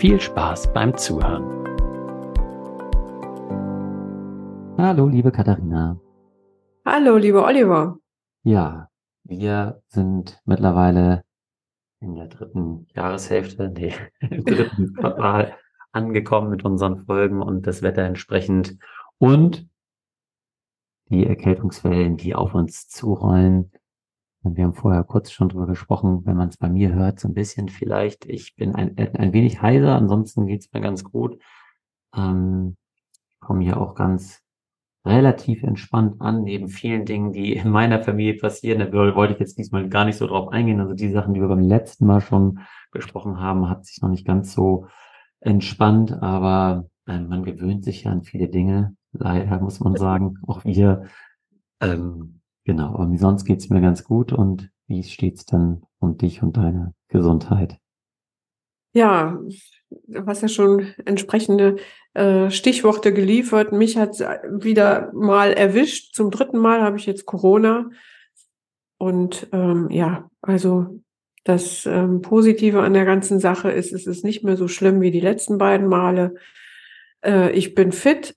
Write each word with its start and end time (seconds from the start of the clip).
viel 0.00 0.18
Spaß 0.18 0.72
beim 0.72 0.96
Zuhören. 0.96 1.44
Hallo, 4.78 5.06
liebe 5.06 5.30
Katharina. 5.30 6.00
Hallo, 6.86 7.18
lieber 7.18 7.44
Oliver. 7.44 7.98
Ja, 8.42 8.88
wir 9.24 9.82
sind 9.88 10.40
mittlerweile 10.46 11.22
in 12.00 12.14
der 12.14 12.28
dritten 12.28 12.86
Jahreshälfte, 12.94 13.68
nee, 13.68 13.92
im 14.20 14.42
dritten 14.42 14.94
Quartal 14.98 15.54
angekommen 15.92 16.48
mit 16.48 16.64
unseren 16.64 17.04
Folgen 17.04 17.42
und 17.42 17.66
das 17.66 17.82
Wetter 17.82 18.02
entsprechend 18.02 18.78
und 19.18 19.68
die 21.10 21.26
Erkältungswellen, 21.26 22.16
die 22.16 22.34
auf 22.34 22.54
uns 22.54 22.88
zurollen, 22.88 23.70
wir 24.42 24.64
haben 24.64 24.74
vorher 24.74 25.04
kurz 25.04 25.30
schon 25.30 25.50
drüber 25.50 25.66
gesprochen, 25.66 26.24
wenn 26.24 26.36
man 26.36 26.48
es 26.48 26.56
bei 26.56 26.68
mir 26.68 26.94
hört, 26.94 27.20
so 27.20 27.28
ein 27.28 27.34
bisschen 27.34 27.68
vielleicht. 27.68 28.24
Ich 28.26 28.56
bin 28.56 28.74
ein, 28.74 28.96
ein 28.96 29.32
wenig 29.32 29.60
heiser, 29.60 29.96
ansonsten 29.96 30.46
geht's 30.46 30.72
mir 30.72 30.80
ganz 30.80 31.04
gut. 31.04 31.38
Ähm, 32.16 32.76
komme 33.40 33.64
hier 33.64 33.78
auch 33.80 33.94
ganz 33.94 34.40
relativ 35.04 35.62
entspannt 35.62 36.20
an, 36.20 36.42
neben 36.44 36.68
vielen 36.68 37.04
Dingen, 37.04 37.32
die 37.32 37.54
in 37.54 37.70
meiner 37.70 38.02
Familie 38.02 38.34
passieren. 38.34 38.80
Da 38.80 38.92
wollte 38.92 39.34
ich 39.34 39.40
jetzt 39.40 39.58
diesmal 39.58 39.88
gar 39.88 40.04
nicht 40.04 40.16
so 40.16 40.26
drauf 40.26 40.48
eingehen. 40.48 40.80
Also 40.80 40.94
die 40.94 41.10
Sachen, 41.10 41.34
die 41.34 41.40
wir 41.40 41.48
beim 41.48 41.60
letzten 41.60 42.06
Mal 42.06 42.20
schon 42.20 42.60
besprochen 42.92 43.40
haben, 43.40 43.68
hat 43.68 43.84
sich 43.86 44.00
noch 44.02 44.10
nicht 44.10 44.26
ganz 44.26 44.52
so 44.52 44.86
entspannt, 45.40 46.12
aber 46.22 46.86
äh, 47.06 47.18
man 47.18 47.44
gewöhnt 47.44 47.84
sich 47.84 48.04
ja 48.04 48.12
an 48.12 48.22
viele 48.22 48.48
Dinge. 48.48 48.94
Leider 49.12 49.58
muss 49.60 49.80
man 49.80 49.96
sagen, 49.96 50.36
auch 50.46 50.64
wir 50.64 51.06
ähm, 51.80 52.39
Genau, 52.70 52.94
aber 52.94 53.18
sonst 53.18 53.46
geht's 53.46 53.68
mir 53.68 53.80
ganz 53.80 54.04
gut 54.04 54.32
und 54.32 54.70
wie 54.86 55.02
steht's 55.02 55.44
dann 55.44 55.82
um 55.98 56.16
dich 56.16 56.40
und 56.40 56.56
deine 56.56 56.94
Gesundheit? 57.08 57.78
Ja, 58.92 59.40
du 60.06 60.24
hast 60.24 60.42
ja 60.42 60.46
schon 60.46 60.94
entsprechende 61.04 61.78
äh, 62.14 62.48
Stichworte 62.48 63.12
geliefert. 63.12 63.72
Mich 63.72 63.96
hat 63.96 64.20
wieder 64.20 65.10
mal 65.12 65.52
erwischt. 65.52 66.14
Zum 66.14 66.30
dritten 66.30 66.58
Mal 66.58 66.80
habe 66.82 66.96
ich 66.96 67.06
jetzt 67.06 67.26
Corona. 67.26 67.90
Und 68.98 69.48
ähm, 69.50 69.90
ja, 69.90 70.30
also 70.40 71.00
das 71.42 71.86
ähm, 71.86 72.22
Positive 72.22 72.82
an 72.82 72.94
der 72.94 73.04
ganzen 73.04 73.40
Sache 73.40 73.72
ist, 73.72 73.92
es 73.92 74.06
ist 74.06 74.22
nicht 74.22 74.44
mehr 74.44 74.56
so 74.56 74.68
schlimm 74.68 75.00
wie 75.00 75.10
die 75.10 75.18
letzten 75.18 75.58
beiden 75.58 75.88
Male. 75.88 76.36
Äh, 77.24 77.50
ich 77.50 77.74
bin 77.74 77.90
fit, 77.90 78.36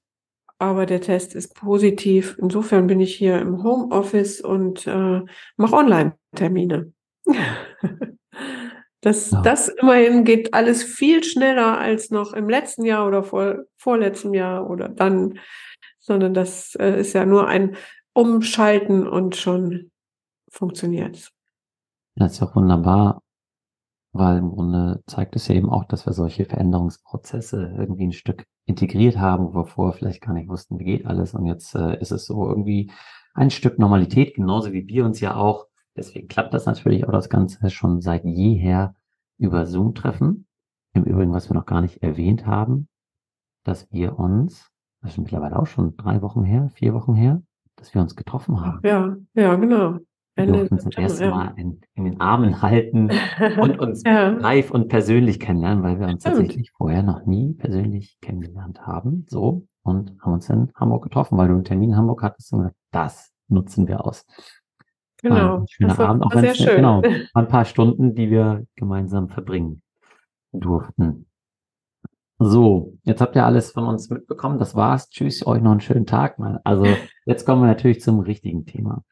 aber 0.63 0.85
der 0.85 1.01
Test 1.01 1.35
ist 1.35 1.55
positiv. 1.55 2.37
Insofern 2.39 2.87
bin 2.87 2.99
ich 2.99 3.15
hier 3.15 3.39
im 3.39 3.63
Homeoffice 3.63 4.41
und 4.41 4.87
äh, 4.87 5.21
mache 5.57 5.75
Online-Termine. 5.75 6.93
das, 9.01 9.31
ja. 9.31 9.41
das 9.41 9.69
immerhin 9.69 10.23
geht 10.23 10.53
alles 10.53 10.83
viel 10.83 11.23
schneller 11.23 11.77
als 11.77 12.09
noch 12.11 12.33
im 12.33 12.49
letzten 12.49 12.85
Jahr 12.85 13.07
oder 13.07 13.23
vor, 13.23 13.63
vorletztem 13.77 14.33
Jahr 14.33 14.69
oder 14.69 14.89
dann, 14.89 15.39
sondern 15.99 16.33
das 16.33 16.75
äh, 16.75 16.99
ist 16.99 17.13
ja 17.13 17.25
nur 17.25 17.47
ein 17.47 17.75
Umschalten 18.13 19.07
und 19.07 19.35
schon 19.35 19.91
funktioniert. 20.49 21.31
Das 22.15 22.33
ist 22.33 22.41
ja 22.41 22.55
wunderbar, 22.55 23.22
weil 24.13 24.37
im 24.37 24.51
Grunde 24.51 25.03
zeigt 25.07 25.35
es 25.35 25.47
ja 25.47 25.55
eben 25.55 25.69
auch, 25.69 25.85
dass 25.85 26.05
wir 26.05 26.13
solche 26.13 26.45
Veränderungsprozesse 26.45 27.73
irgendwie 27.77 28.05
ein 28.05 28.13
Stück 28.13 28.45
integriert 28.65 29.17
haben, 29.17 29.47
wo 29.47 29.55
wir 29.55 29.65
vorher 29.65 29.97
vielleicht 29.97 30.21
gar 30.21 30.33
nicht 30.33 30.47
wussten, 30.47 30.79
wie 30.79 30.85
geht 30.85 31.05
alles. 31.05 31.33
Und 31.33 31.47
jetzt 31.47 31.75
äh, 31.75 31.99
ist 31.99 32.11
es 32.11 32.25
so 32.25 32.47
irgendwie 32.47 32.91
ein 33.33 33.49
Stück 33.49 33.79
Normalität, 33.79 34.35
genauso 34.35 34.71
wie 34.71 34.87
wir 34.87 35.03
uns 35.03 35.19
ja 35.19 35.35
auch. 35.35 35.65
Deswegen 35.97 36.27
klappt 36.27 36.53
das 36.53 36.67
natürlich 36.67 37.07
auch 37.07 37.11
das 37.11 37.29
Ganze 37.29 37.69
schon 37.71 38.01
seit 38.01 38.23
jeher 38.23 38.95
über 39.39 39.65
Zoom 39.65 39.95
treffen. 39.95 40.47
Im 40.93 41.03
Übrigen, 41.03 41.33
was 41.33 41.49
wir 41.49 41.55
noch 41.55 41.65
gar 41.65 41.81
nicht 41.81 42.03
erwähnt 42.03 42.45
haben, 42.45 42.87
dass 43.63 43.91
wir 43.91 44.19
uns, 44.19 44.69
das 45.01 45.13
ist 45.13 45.17
mittlerweile 45.17 45.57
auch 45.57 45.65
schon 45.65 45.97
drei 45.97 46.21
Wochen 46.21 46.43
her, 46.43 46.69
vier 46.75 46.93
Wochen 46.93 47.15
her, 47.15 47.41
dass 47.77 47.95
wir 47.95 48.01
uns 48.01 48.15
getroffen 48.15 48.61
haben. 48.61 48.79
Ja, 48.83 49.15
ja, 49.33 49.55
genau. 49.55 49.99
Wir 50.35 50.47
durften 50.47 50.79
zum 50.79 50.91
ersten 50.91 51.29
Mal 51.29 51.53
in, 51.57 51.81
in, 51.93 52.05
den 52.05 52.19
Armen 52.19 52.61
halten 52.61 53.11
und 53.61 53.79
uns 53.79 54.01
ja. 54.03 54.29
live 54.29 54.71
und 54.71 54.87
persönlich 54.87 55.39
kennenlernen, 55.39 55.83
weil 55.83 55.99
wir 55.99 56.07
uns 56.07 56.21
Stimmt. 56.21 56.37
tatsächlich 56.37 56.71
vorher 56.71 57.03
noch 57.03 57.25
nie 57.25 57.53
persönlich 57.53 58.17
kennengelernt 58.19 58.81
haben. 58.81 59.25
So, 59.29 59.67
und 59.83 60.17
haben 60.21 60.33
uns 60.33 60.49
in 60.49 60.71
Hamburg 60.75 61.03
getroffen, 61.03 61.37
weil 61.37 61.49
du 61.49 61.53
einen 61.53 61.65
Termin 61.65 61.91
in 61.91 61.97
Hamburg 61.97 62.23
hattest 62.23 62.51
und 62.51 62.59
gesagt, 62.59 62.77
das 62.91 63.31
nutzen 63.47 63.87
wir 63.87 64.03
aus. 64.05 64.25
Genau. 65.21 65.59
Ein 65.59 65.67
schöner 65.67 65.97
war, 65.97 66.09
Abend, 66.09 66.23
auch 66.23 66.35
wenn 66.35 66.45
es 66.45 66.57
genau, 66.57 67.01
ein 67.33 67.47
paar 67.47 67.65
Stunden, 67.65 68.15
die 68.15 68.29
wir 68.29 68.65
gemeinsam 68.75 69.29
verbringen 69.29 69.81
durften. 70.51 71.27
So, 72.39 72.97
jetzt 73.03 73.21
habt 73.21 73.35
ihr 73.35 73.45
alles 73.45 73.71
von 73.71 73.85
uns 73.85 74.09
mitbekommen. 74.09 74.59
Das 74.59 74.75
war's. 74.75 75.09
Tschüss, 75.09 75.45
euch 75.45 75.61
noch 75.61 75.71
einen 75.71 75.79
schönen 75.79 76.05
Tag. 76.05 76.37
Also, 76.63 76.85
jetzt 77.25 77.45
kommen 77.45 77.61
wir 77.61 77.67
natürlich 77.67 78.01
zum 78.01 78.19
richtigen 78.19 78.65
Thema. 78.65 79.03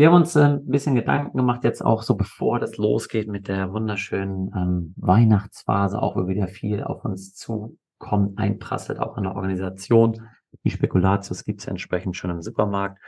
Wir 0.00 0.06
haben 0.06 0.14
uns 0.14 0.34
äh, 0.34 0.44
ein 0.44 0.64
bisschen 0.64 0.94
Gedanken 0.94 1.36
gemacht, 1.36 1.62
jetzt 1.62 1.84
auch 1.84 2.00
so 2.00 2.14
bevor 2.14 2.58
das 2.58 2.78
losgeht 2.78 3.28
mit 3.28 3.48
der 3.48 3.74
wunderschönen 3.74 4.50
ähm, 4.56 4.94
Weihnachtsphase, 4.96 6.00
auch 6.00 6.16
wo 6.16 6.26
wieder 6.26 6.48
viel 6.48 6.82
auf 6.82 7.04
uns 7.04 7.34
zukommt, 7.34 8.38
einprasselt, 8.38 8.98
auch 8.98 9.18
in 9.18 9.24
der 9.24 9.36
Organisation. 9.36 10.26
Die 10.64 10.70
Spekulatius 10.70 11.44
gibt 11.44 11.60
es 11.60 11.66
entsprechend 11.66 12.16
schon 12.16 12.30
im 12.30 12.40
Supermarkt. 12.40 12.98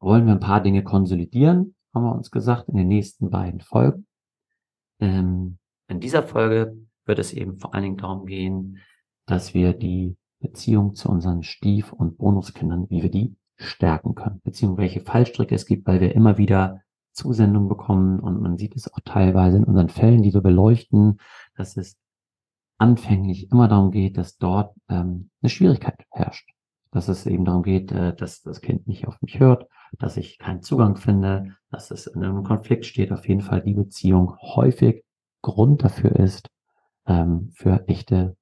Wollen 0.00 0.24
wir 0.24 0.32
ein 0.32 0.40
paar 0.40 0.62
Dinge 0.62 0.82
konsolidieren, 0.82 1.74
haben 1.94 2.04
wir 2.04 2.14
uns 2.14 2.30
gesagt, 2.30 2.70
in 2.70 2.76
den 2.76 2.88
nächsten 2.88 3.28
beiden 3.28 3.60
Folgen. 3.60 4.06
Ähm, 5.00 5.58
in 5.86 6.00
dieser 6.00 6.22
Folge 6.22 6.78
wird 7.04 7.18
es 7.18 7.34
eben 7.34 7.58
vor 7.58 7.74
allen 7.74 7.84
Dingen 7.84 7.98
darum 7.98 8.24
gehen, 8.24 8.78
dass 9.26 9.52
wir 9.52 9.74
die 9.74 10.16
Beziehung 10.40 10.94
zu 10.94 11.10
unseren 11.10 11.42
Stief- 11.42 11.92
und 11.92 12.16
Bonuskindern, 12.16 12.88
wie 12.88 13.02
wir 13.02 13.10
die 13.10 13.36
stärken 13.56 14.14
können, 14.14 14.40
beziehungsweise 14.44 14.82
welche 14.82 15.00
Fallstricke 15.00 15.54
es 15.54 15.66
gibt, 15.66 15.86
weil 15.86 16.00
wir 16.00 16.14
immer 16.14 16.38
wieder 16.38 16.80
Zusendungen 17.12 17.68
bekommen 17.68 18.20
und 18.20 18.40
man 18.40 18.58
sieht 18.58 18.76
es 18.76 18.92
auch 18.92 19.00
teilweise 19.04 19.56
in 19.56 19.64
unseren 19.64 19.88
Fällen, 19.88 20.22
die 20.22 20.34
wir 20.34 20.42
beleuchten, 20.42 21.18
dass 21.54 21.76
es 21.76 21.96
anfänglich 22.78 23.50
immer 23.50 23.68
darum 23.68 23.90
geht, 23.90 24.18
dass 24.18 24.36
dort 24.36 24.76
ähm, 24.88 25.30
eine 25.40 25.50
Schwierigkeit 25.50 26.04
herrscht. 26.10 26.50
Dass 26.90 27.08
es 27.08 27.26
eben 27.26 27.44
darum 27.44 27.62
geht, 27.62 27.90
äh, 27.92 28.14
dass 28.14 28.42
das 28.42 28.60
Kind 28.60 28.86
nicht 28.86 29.08
auf 29.08 29.20
mich 29.22 29.40
hört, 29.40 29.66
dass 29.98 30.18
ich 30.18 30.38
keinen 30.38 30.62
Zugang 30.62 30.96
finde, 30.96 31.56
dass 31.70 31.90
es 31.90 32.06
in 32.06 32.22
einem 32.22 32.44
Konflikt 32.44 32.84
steht. 32.84 33.12
Auf 33.12 33.26
jeden 33.26 33.40
Fall 33.40 33.62
die 33.62 33.74
Beziehung 33.74 34.36
häufig 34.40 35.04
Grund 35.42 35.82
dafür 35.84 36.16
ist, 36.16 36.50
ähm, 37.06 37.50
für 37.54 37.88
echte 37.88 38.36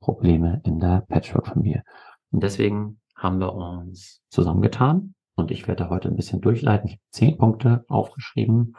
Probleme 0.00 0.60
in 0.64 0.80
der 0.80 1.04
Patchwork-Familie. 1.08 1.82
Und 2.30 2.42
deswegen 2.42 3.00
haben 3.18 3.38
wir 3.40 3.52
uns 3.54 4.22
zusammengetan 4.30 5.14
und 5.36 5.50
ich 5.50 5.68
werde 5.68 5.90
heute 5.90 6.08
ein 6.08 6.16
bisschen 6.16 6.40
durchleiten. 6.40 6.88
Ich 6.88 6.94
habe 6.94 7.02
zehn 7.10 7.36
Punkte 7.36 7.84
aufgeschrieben, 7.88 8.76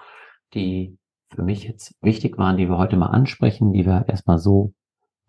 die 0.53 0.97
für 1.30 1.44
mich 1.44 1.63
jetzt 1.63 1.95
wichtig 2.01 2.38
waren, 2.38 2.57
die 2.57 2.68
wir 2.68 2.77
heute 2.77 2.97
mal 2.97 3.07
ansprechen, 3.07 3.74
die 3.74 3.86
wir 3.86 4.06
erstmal 4.07 4.39
so 4.39 4.74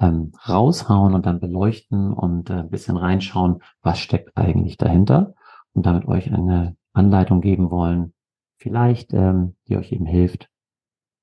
ähm, 0.00 0.32
raushauen 0.48 1.14
und 1.14 1.26
dann 1.26 1.40
beleuchten 1.40 2.12
und 2.12 2.48
äh, 2.50 2.60
ein 2.60 2.70
bisschen 2.70 2.96
reinschauen, 2.96 3.62
was 3.82 3.98
steckt 3.98 4.36
eigentlich 4.36 4.76
dahinter 4.78 5.34
und 5.72 5.84
damit 5.84 6.06
euch 6.06 6.32
eine 6.32 6.76
Anleitung 6.92 7.40
geben 7.40 7.70
wollen, 7.70 8.14
vielleicht, 8.56 9.12
ähm, 9.12 9.56
die 9.68 9.76
euch 9.76 9.92
eben 9.92 10.06
hilft, 10.06 10.48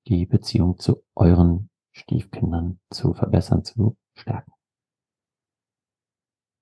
die 0.07 0.25
Beziehung 0.25 0.77
zu 0.77 1.03
euren 1.15 1.69
Stiefkindern 1.91 2.79
zu 2.91 3.13
verbessern, 3.13 3.63
zu 3.63 3.97
stärken. 4.13 4.51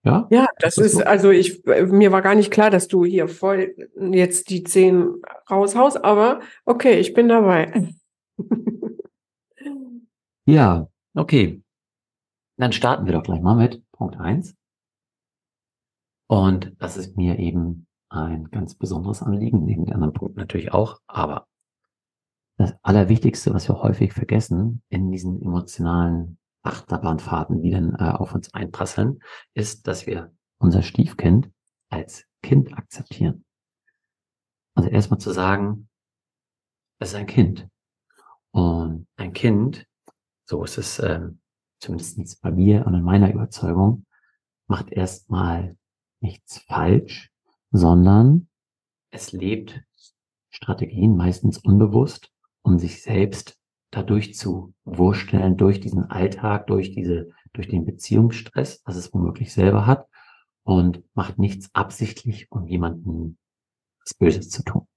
Ja, 0.05 0.27
ja 0.29 0.47
das, 0.59 0.75
das 0.75 0.85
ist, 0.85 0.93
so. 0.93 1.03
also 1.03 1.31
ich, 1.31 1.63
mir 1.65 2.11
war 2.11 2.21
gar 2.21 2.35
nicht 2.35 2.51
klar, 2.51 2.69
dass 2.69 2.87
du 2.87 3.05
hier 3.05 3.27
voll 3.27 3.75
jetzt 3.97 4.49
die 4.49 4.63
zehn 4.63 5.21
raushaust, 5.49 6.03
aber 6.03 6.41
okay, 6.63 6.99
ich 6.99 7.13
bin 7.13 7.27
dabei. 7.27 7.89
ja, 10.45 10.87
okay. 11.15 11.61
Dann 12.57 12.71
starten 12.71 13.05
wir 13.05 13.13
doch 13.13 13.23
gleich 13.23 13.41
mal 13.41 13.55
mit 13.55 13.83
Punkt 13.91 14.17
eins. 14.17 14.55
Und 16.27 16.75
das 16.79 16.97
ist 16.97 17.17
mir 17.17 17.39
eben 17.39 17.87
ein 18.09 18.49
ganz 18.51 18.75
besonderes 18.75 19.21
Anliegen, 19.21 19.65
neben 19.65 19.85
den 19.85 19.93
anderen 19.93 20.13
Punkten 20.13 20.39
natürlich 20.39 20.71
auch. 20.71 20.99
Aber 21.07 21.47
das 22.57 22.75
Allerwichtigste, 22.83 23.53
was 23.53 23.67
wir 23.67 23.81
häufig 23.81 24.13
vergessen 24.13 24.81
in 24.89 25.11
diesen 25.11 25.41
emotionalen 25.41 26.37
Achterbahnfahrten, 26.65 27.61
die 27.61 27.71
dann 27.71 27.95
äh, 27.95 28.11
auf 28.11 28.33
uns 28.33 28.53
einprasseln, 28.53 29.19
ist, 29.53 29.87
dass 29.87 30.07
wir 30.07 30.33
unser 30.57 30.81
Stiefkind 30.81 31.51
als 31.89 32.25
Kind 32.41 32.77
akzeptieren. 32.77 33.45
Also 34.75 34.89
erstmal 34.89 35.19
zu 35.19 35.31
sagen, 35.31 35.89
es 36.99 37.09
ist 37.09 37.15
ein 37.15 37.27
Kind. 37.27 37.67
Und 38.51 39.07
ein 39.15 39.33
Kind, 39.33 39.85
so 40.45 40.63
ist 40.63 40.77
es 40.77 40.99
ähm, 40.99 41.41
zumindest 41.79 42.41
bei 42.41 42.51
mir 42.51 42.85
und 42.85 42.93
in 42.93 43.03
meiner 43.03 43.31
Überzeugung, 43.31 44.05
macht 44.67 44.91
erstmal 44.91 45.77
nichts 46.21 46.59
falsch, 46.59 47.31
sondern 47.71 48.49
es 49.11 49.31
lebt 49.31 49.83
Strategien 50.49 51.15
meistens 51.15 51.57
unbewusst, 51.57 52.31
um 52.63 52.79
sich 52.79 53.03
selbst 53.03 53.59
dadurch 53.95 54.35
zu 54.35 54.73
wursteln, 54.83 55.55
durch 55.55 55.79
diesen 55.79 56.09
Alltag, 56.09 56.67
durch 56.67 56.91
diese, 56.91 57.29
durch 57.53 57.69
den 57.69 57.85
Beziehungsstress, 57.85 58.81
was 58.83 58.97
es 58.97 59.13
womöglich 59.13 59.53
selber 59.53 59.85
hat 59.85 60.07
und 60.63 61.03
macht 61.15 61.39
nichts 61.39 61.69
absichtlich, 61.73 62.51
um 62.51 62.67
jemanden 62.67 63.37
was 64.01 64.13
Böses 64.13 64.49
zu 64.49 64.63
tun. 64.63 64.87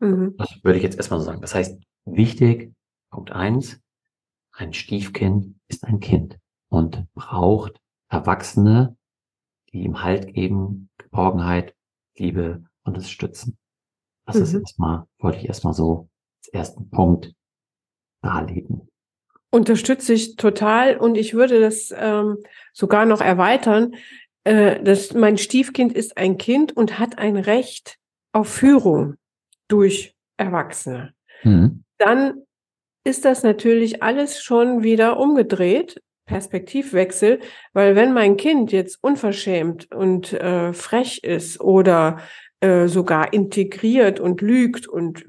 Mhm. 0.00 0.34
Das 0.36 0.62
würde 0.62 0.76
ich 0.76 0.82
jetzt 0.82 0.98
erstmal 0.98 1.18
so 1.20 1.24
sagen. 1.24 1.40
Das 1.40 1.54
heißt, 1.54 1.82
wichtig, 2.04 2.74
Punkt 3.10 3.32
eins, 3.32 3.80
ein 4.52 4.74
Stiefkind 4.74 5.58
ist 5.68 5.84
ein 5.84 6.00
Kind 6.00 6.38
und 6.68 7.06
braucht 7.14 7.80
Erwachsene, 8.08 8.98
die 9.72 9.82
ihm 9.82 10.02
Halt 10.02 10.34
geben, 10.34 10.90
Geborgenheit, 10.98 11.74
Liebe 12.16 12.64
und 12.82 12.98
es 12.98 13.08
stützen. 13.08 13.56
Das 14.26 14.36
mhm. 14.36 14.42
ist 14.42 14.54
erstmal, 14.54 15.06
wollte 15.18 15.38
ich 15.38 15.46
erstmal 15.46 15.72
so 15.72 16.10
als 16.36 16.48
ersten 16.48 16.90
Punkt 16.90 17.34
darlegen. 18.24 18.88
Unterstütze 19.50 20.14
ich 20.14 20.36
total 20.36 20.96
und 20.96 21.16
ich 21.16 21.34
würde 21.34 21.60
das 21.60 21.94
ähm, 21.96 22.38
sogar 22.72 23.06
noch 23.06 23.20
erweitern. 23.20 23.94
Äh, 24.44 24.82
dass 24.82 25.14
mein 25.14 25.38
Stiefkind 25.38 25.94
ist 25.94 26.18
ein 26.18 26.36
Kind 26.36 26.76
und 26.76 26.98
hat 26.98 27.18
ein 27.18 27.36
Recht 27.36 27.96
auf 28.32 28.48
Führung 28.48 29.14
durch 29.68 30.14
Erwachsene. 30.36 31.14
Mhm. 31.44 31.84
Dann 31.98 32.42
ist 33.04 33.24
das 33.24 33.42
natürlich 33.42 34.02
alles 34.02 34.42
schon 34.42 34.82
wieder 34.82 35.18
umgedreht. 35.18 36.02
Perspektivwechsel, 36.26 37.40
weil 37.74 37.96
wenn 37.96 38.14
mein 38.14 38.38
Kind 38.38 38.72
jetzt 38.72 38.98
unverschämt 39.02 39.92
und 39.92 40.32
äh, 40.32 40.72
frech 40.72 41.22
ist 41.22 41.60
oder 41.60 42.18
äh, 42.60 42.86
sogar 42.88 43.34
integriert 43.34 44.20
und 44.20 44.40
lügt 44.40 44.88
und 44.88 45.26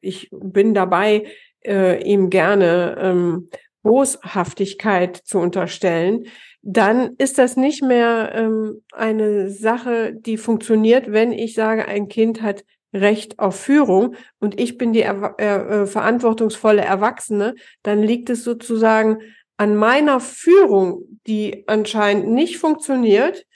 ich 0.00 0.30
bin 0.32 0.72
dabei, 0.72 1.26
äh, 1.66 2.02
ihm 2.02 2.30
gerne 2.30 2.96
ähm, 3.00 3.48
Boshaftigkeit 3.82 5.16
zu 5.16 5.38
unterstellen, 5.38 6.26
dann 6.62 7.14
ist 7.18 7.38
das 7.38 7.56
nicht 7.56 7.82
mehr 7.82 8.32
ähm, 8.34 8.82
eine 8.92 9.50
Sache, 9.50 10.14
die 10.14 10.36
funktioniert, 10.36 11.10
wenn 11.10 11.32
ich 11.32 11.54
sage, 11.54 11.86
ein 11.86 12.08
Kind 12.08 12.42
hat 12.42 12.64
Recht 12.94 13.38
auf 13.38 13.58
Führung 13.58 14.16
und 14.38 14.60
ich 14.60 14.76
bin 14.76 14.92
die 14.92 15.00
er 15.00 15.38
äh, 15.38 15.86
verantwortungsvolle 15.86 16.82
Erwachsene, 16.82 17.54
dann 17.82 18.02
liegt 18.02 18.28
es 18.28 18.44
sozusagen 18.44 19.18
an 19.56 19.76
meiner 19.76 20.20
Führung, 20.20 21.20
die 21.26 21.64
anscheinend 21.68 22.28
nicht 22.28 22.58
funktioniert, 22.58 23.46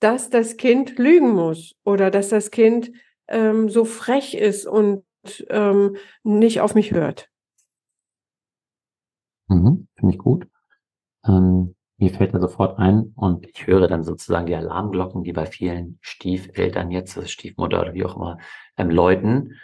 dass 0.00 0.30
das 0.30 0.56
Kind 0.56 0.98
lügen 0.98 1.30
muss 1.30 1.74
oder 1.84 2.10
dass 2.10 2.28
das 2.28 2.50
Kind 2.50 2.92
ähm, 3.26 3.68
so 3.68 3.84
frech 3.84 4.34
ist 4.34 4.66
und 4.66 5.04
ähm, 5.50 5.96
nicht 6.22 6.60
auf 6.60 6.74
mich 6.74 6.92
hört. 6.92 7.28
Mhm, 9.48 9.88
Finde 9.96 10.14
ich 10.14 10.18
gut. 10.18 10.46
Ähm, 11.26 11.74
mir 11.98 12.10
fällt 12.10 12.34
da 12.34 12.40
sofort 12.40 12.78
ein 12.78 13.12
und 13.16 13.46
ich 13.46 13.66
höre 13.66 13.88
dann 13.88 14.04
sozusagen 14.04 14.46
die 14.46 14.54
Alarmglocken, 14.54 15.24
die 15.24 15.32
bei 15.32 15.46
vielen 15.46 15.98
Stiefeltern 16.00 16.90
jetzt, 16.90 17.16
also 17.16 17.28
Stiefmutter 17.28 17.80
oder 17.80 17.94
wie 17.94 18.04
auch 18.04 18.16
immer, 18.16 18.38
ähm, 18.76 18.90
läuten. 18.90 19.54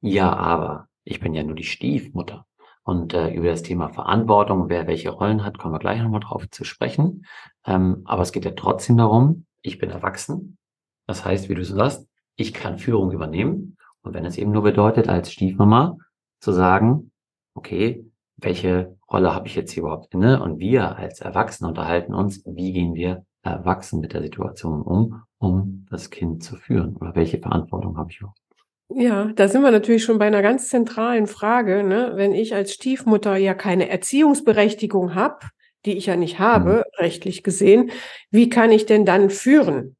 Ja, 0.00 0.32
aber 0.34 0.88
ich 1.04 1.20
bin 1.20 1.34
ja 1.34 1.42
nur 1.44 1.56
die 1.56 1.64
Stiefmutter. 1.64 2.46
Und 2.82 3.14
äh, 3.14 3.32
über 3.32 3.48
das 3.48 3.62
Thema 3.62 3.88
Verantwortung, 3.88 4.68
wer 4.68 4.86
welche 4.86 5.10
Rollen 5.10 5.44
hat, 5.44 5.58
kommen 5.58 5.74
wir 5.74 5.78
gleich 5.78 6.02
nochmal 6.02 6.20
drauf 6.20 6.50
zu 6.50 6.64
sprechen. 6.64 7.24
Ähm, 7.64 8.02
aber 8.04 8.22
es 8.22 8.32
geht 8.32 8.44
ja 8.44 8.50
trotzdem 8.50 8.98
darum, 8.98 9.46
ich 9.62 9.78
bin 9.78 9.90
erwachsen. 9.90 10.58
Das 11.06 11.24
heißt, 11.24 11.48
wie 11.48 11.54
du 11.54 11.64
so 11.64 11.76
sagst, 11.76 12.06
ich 12.36 12.52
kann 12.52 12.78
Führung 12.78 13.12
übernehmen. 13.12 13.78
Und 14.02 14.12
wenn 14.14 14.26
es 14.26 14.36
eben 14.36 14.50
nur 14.52 14.62
bedeutet, 14.62 15.08
als 15.08 15.32
Stiefmama 15.32 15.96
zu 16.40 16.52
sagen, 16.52 17.10
okay, 17.54 18.04
welche 18.36 18.96
Rolle 19.14 19.32
habe 19.32 19.46
ich 19.46 19.54
jetzt 19.54 19.70
hier 19.70 19.84
überhaupt 19.84 20.12
inne? 20.12 20.42
Und 20.42 20.58
wir 20.58 20.96
als 20.96 21.20
Erwachsene 21.20 21.68
unterhalten 21.68 22.14
uns, 22.14 22.42
wie 22.44 22.72
gehen 22.72 22.94
wir 22.94 23.24
erwachsen 23.42 24.00
mit 24.00 24.12
der 24.12 24.22
Situation 24.22 24.82
um, 24.82 25.22
um 25.38 25.86
das 25.88 26.10
Kind 26.10 26.42
zu 26.42 26.56
führen? 26.56 26.96
Oder 26.96 27.14
welche 27.14 27.38
Verantwortung 27.38 27.96
habe 27.96 28.10
ich 28.10 28.18
überhaupt? 28.18 28.40
Ja, 28.88 29.26
da 29.34 29.46
sind 29.48 29.62
wir 29.62 29.70
natürlich 29.70 30.02
schon 30.02 30.18
bei 30.18 30.26
einer 30.26 30.42
ganz 30.42 30.68
zentralen 30.68 31.28
Frage. 31.28 31.84
Ne? 31.84 32.12
Wenn 32.16 32.32
ich 32.32 32.56
als 32.56 32.72
Stiefmutter 32.72 33.36
ja 33.36 33.54
keine 33.54 33.88
Erziehungsberechtigung 33.88 35.14
habe, 35.14 35.46
die 35.84 35.96
ich 35.96 36.06
ja 36.06 36.16
nicht 36.16 36.40
habe, 36.40 36.78
mhm. 36.78 36.82
rechtlich 36.98 37.44
gesehen, 37.44 37.92
wie 38.30 38.48
kann 38.48 38.72
ich 38.72 38.84
denn 38.84 39.06
dann 39.06 39.30
führen? 39.30 39.96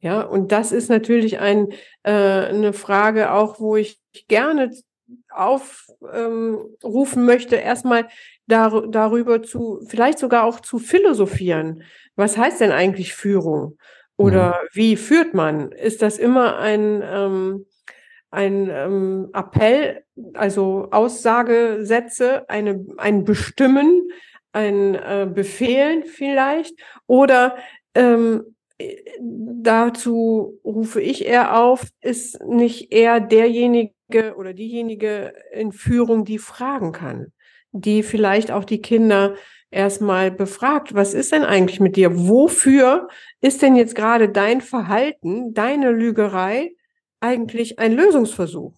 Ja, 0.00 0.22
und 0.22 0.50
das 0.50 0.72
ist 0.72 0.90
natürlich 0.90 1.38
ein, 1.38 1.68
äh, 2.02 2.12
eine 2.12 2.72
Frage 2.72 3.32
auch, 3.32 3.60
wo 3.60 3.76
ich 3.76 4.00
gerne 4.28 4.70
aufrufen 5.30 7.20
ähm, 7.20 7.24
möchte, 7.24 7.56
erstmal 7.56 8.08
dar 8.46 8.86
darüber 8.88 9.42
zu, 9.42 9.80
vielleicht 9.88 10.18
sogar 10.18 10.44
auch 10.44 10.60
zu 10.60 10.78
philosophieren. 10.78 11.82
Was 12.16 12.36
heißt 12.36 12.60
denn 12.60 12.72
eigentlich 12.72 13.14
Führung? 13.14 13.78
Oder 14.16 14.38
ja. 14.38 14.60
wie 14.72 14.96
führt 14.96 15.34
man? 15.34 15.70
Ist 15.72 16.02
das 16.02 16.18
immer 16.18 16.58
ein, 16.58 17.02
ähm, 17.04 17.66
ein 18.30 18.68
ähm, 18.68 19.30
Appell, 19.32 20.02
also 20.34 20.88
Aussagesätze, 20.90 22.48
eine, 22.48 22.84
ein 22.96 23.24
Bestimmen, 23.24 24.10
ein 24.52 24.96
äh, 24.96 25.28
Befehlen 25.32 26.04
vielleicht? 26.04 26.74
Oder 27.06 27.56
ähm, 27.94 28.56
dazu 29.20 30.60
rufe 30.64 31.00
ich 31.00 31.26
eher 31.26 31.58
auf, 31.60 31.86
ist 32.00 32.42
nicht 32.44 32.92
eher 32.92 33.20
derjenige 33.20 33.92
oder 34.36 34.54
diejenige 34.54 35.32
in 35.52 35.72
Führung, 35.72 36.24
die 36.24 36.38
fragen 36.38 36.92
kann, 36.92 37.32
die 37.72 38.02
vielleicht 38.02 38.50
auch 38.50 38.64
die 38.64 38.80
Kinder 38.80 39.34
erstmal 39.70 40.30
befragt, 40.30 40.94
was 40.94 41.12
ist 41.12 41.32
denn 41.32 41.44
eigentlich 41.44 41.80
mit 41.80 41.96
dir? 41.96 42.28
Wofür 42.28 43.08
ist 43.40 43.62
denn 43.62 43.76
jetzt 43.76 43.94
gerade 43.94 44.28
dein 44.28 44.60
Verhalten, 44.60 45.52
deine 45.52 45.90
Lügerei 45.90 46.72
eigentlich 47.20 47.78
ein 47.78 47.92
Lösungsversuch? 47.92 48.74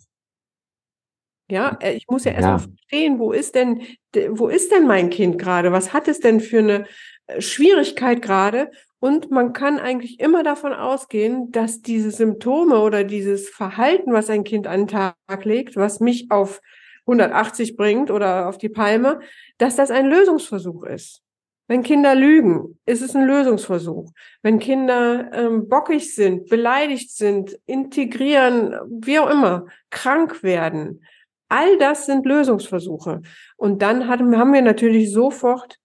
Ja, 1.49 1.76
äh, 1.80 1.92
ich 1.92 2.07
muss 2.09 2.25
ja 2.25 2.33
erstmal 2.33 2.59
ja. 2.59 2.66
verstehen, 2.66 3.19
wo 3.19 3.33
ist 3.33 3.54
denn, 3.54 3.83
wo 4.30 4.49
ist 4.49 4.73
denn 4.73 4.87
mein 4.87 5.11
Kind 5.11 5.38
gerade? 5.38 5.73
Was 5.73 5.92
hat 5.92 6.09
es 6.09 6.21
denn 6.21 6.40
für 6.40 6.61
eine 6.61 6.87
äh, 7.26 7.40
Schwierigkeit 7.40 8.23
gerade? 8.23 8.71
Und 9.00 9.30
man 9.30 9.54
kann 9.54 9.78
eigentlich 9.78 10.21
immer 10.21 10.42
davon 10.42 10.75
ausgehen, 10.75 11.50
dass 11.50 11.80
diese 11.80 12.11
Symptome 12.11 12.80
oder 12.80 13.02
dieses 13.02 13.49
Verhalten, 13.49 14.12
was 14.12 14.28
ein 14.28 14.45
Kind 14.45 14.66
an 14.66 14.80
den 14.80 14.88
Tag 14.88 15.45
legt, 15.45 15.76
was 15.76 16.00
mich 16.00 16.30
auf 16.30 16.61
180 17.07 17.76
bringt 17.76 18.11
oder 18.11 18.47
auf 18.49 18.59
die 18.59 18.69
Palme, 18.69 19.21
dass 19.57 19.75
das 19.75 19.90
ein 19.90 20.07
Lösungsversuch 20.07 20.85
ist. 20.85 21.23
Wenn 21.66 21.83
Kinder 21.83 22.14
lügen, 22.14 22.78
ist 22.85 23.00
es 23.00 23.14
ein 23.14 23.26
Lösungsversuch. 23.26 24.11
Wenn 24.42 24.59
Kinder 24.59 25.30
ähm, 25.33 25.69
bockig 25.69 26.14
sind, 26.14 26.49
beleidigt 26.49 27.11
sind, 27.12 27.59
integrieren, 27.64 28.75
wie 28.88 29.19
auch 29.19 29.30
immer, 29.30 29.66
krank 29.88 30.42
werden, 30.42 31.04
all 31.49 31.78
das 31.78 32.07
sind 32.07 32.26
Lösungsversuche. 32.26 33.23
Und 33.57 33.83
dann 33.83 34.09
hatten, 34.09 34.37
haben 34.37 34.52
wir 34.52 34.62
natürlich 34.62 35.12
sofort 35.12 35.78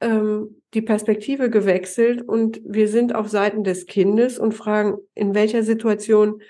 ähm, 0.00 0.60
die 0.76 0.82
Perspektive 0.82 1.48
gewechselt 1.48 2.20
und 2.20 2.60
wir 2.62 2.88
sind 2.88 3.14
auf 3.14 3.30
Seiten 3.30 3.64
des 3.64 3.86
Kindes 3.86 4.38
und 4.38 4.52
fragen, 4.52 4.98
in 5.14 5.34
welcher 5.34 5.62
Situation 5.62 6.42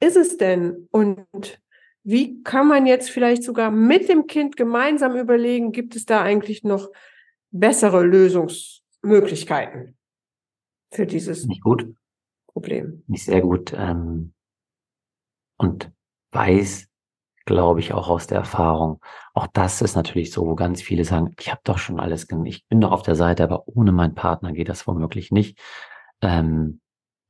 ist 0.00 0.16
es 0.18 0.36
denn? 0.36 0.86
Und 0.90 1.26
wie 2.04 2.42
kann 2.42 2.68
man 2.68 2.84
jetzt 2.84 3.10
vielleicht 3.10 3.42
sogar 3.42 3.70
mit 3.70 4.10
dem 4.10 4.26
Kind 4.26 4.58
gemeinsam 4.58 5.16
überlegen, 5.16 5.72
gibt 5.72 5.96
es 5.96 6.04
da 6.04 6.22
eigentlich 6.22 6.62
noch 6.62 6.90
bessere 7.50 8.04
Lösungs 8.04 8.82
Möglichkeiten 9.00 9.96
für 10.92 11.06
dieses 11.06 11.46
Nicht 11.46 11.62
gut. 11.62 11.94
Problem. 12.48 13.02
Nicht 13.06 13.24
sehr 13.24 13.40
gut. 13.40 13.72
Ähm, 13.74 14.34
und 15.56 15.90
weiß, 16.32 16.87
glaube 17.48 17.80
ich, 17.80 17.94
auch 17.94 18.08
aus 18.08 18.26
der 18.26 18.38
Erfahrung. 18.38 19.00
Auch 19.32 19.46
das 19.46 19.80
ist 19.80 19.96
natürlich 19.96 20.30
so, 20.32 20.46
wo 20.46 20.54
ganz 20.54 20.82
viele 20.82 21.04
sagen, 21.04 21.34
ich 21.40 21.50
habe 21.50 21.62
doch 21.64 21.78
schon 21.78 21.98
alles, 21.98 22.28
ich 22.44 22.66
bin 22.68 22.80
doch 22.80 22.92
auf 22.92 23.02
der 23.02 23.14
Seite, 23.14 23.42
aber 23.42 23.66
ohne 23.66 23.90
meinen 23.90 24.14
Partner 24.14 24.52
geht 24.52 24.68
das 24.68 24.86
womöglich 24.86 25.32
nicht. 25.32 25.58
Ähm, 26.20 26.80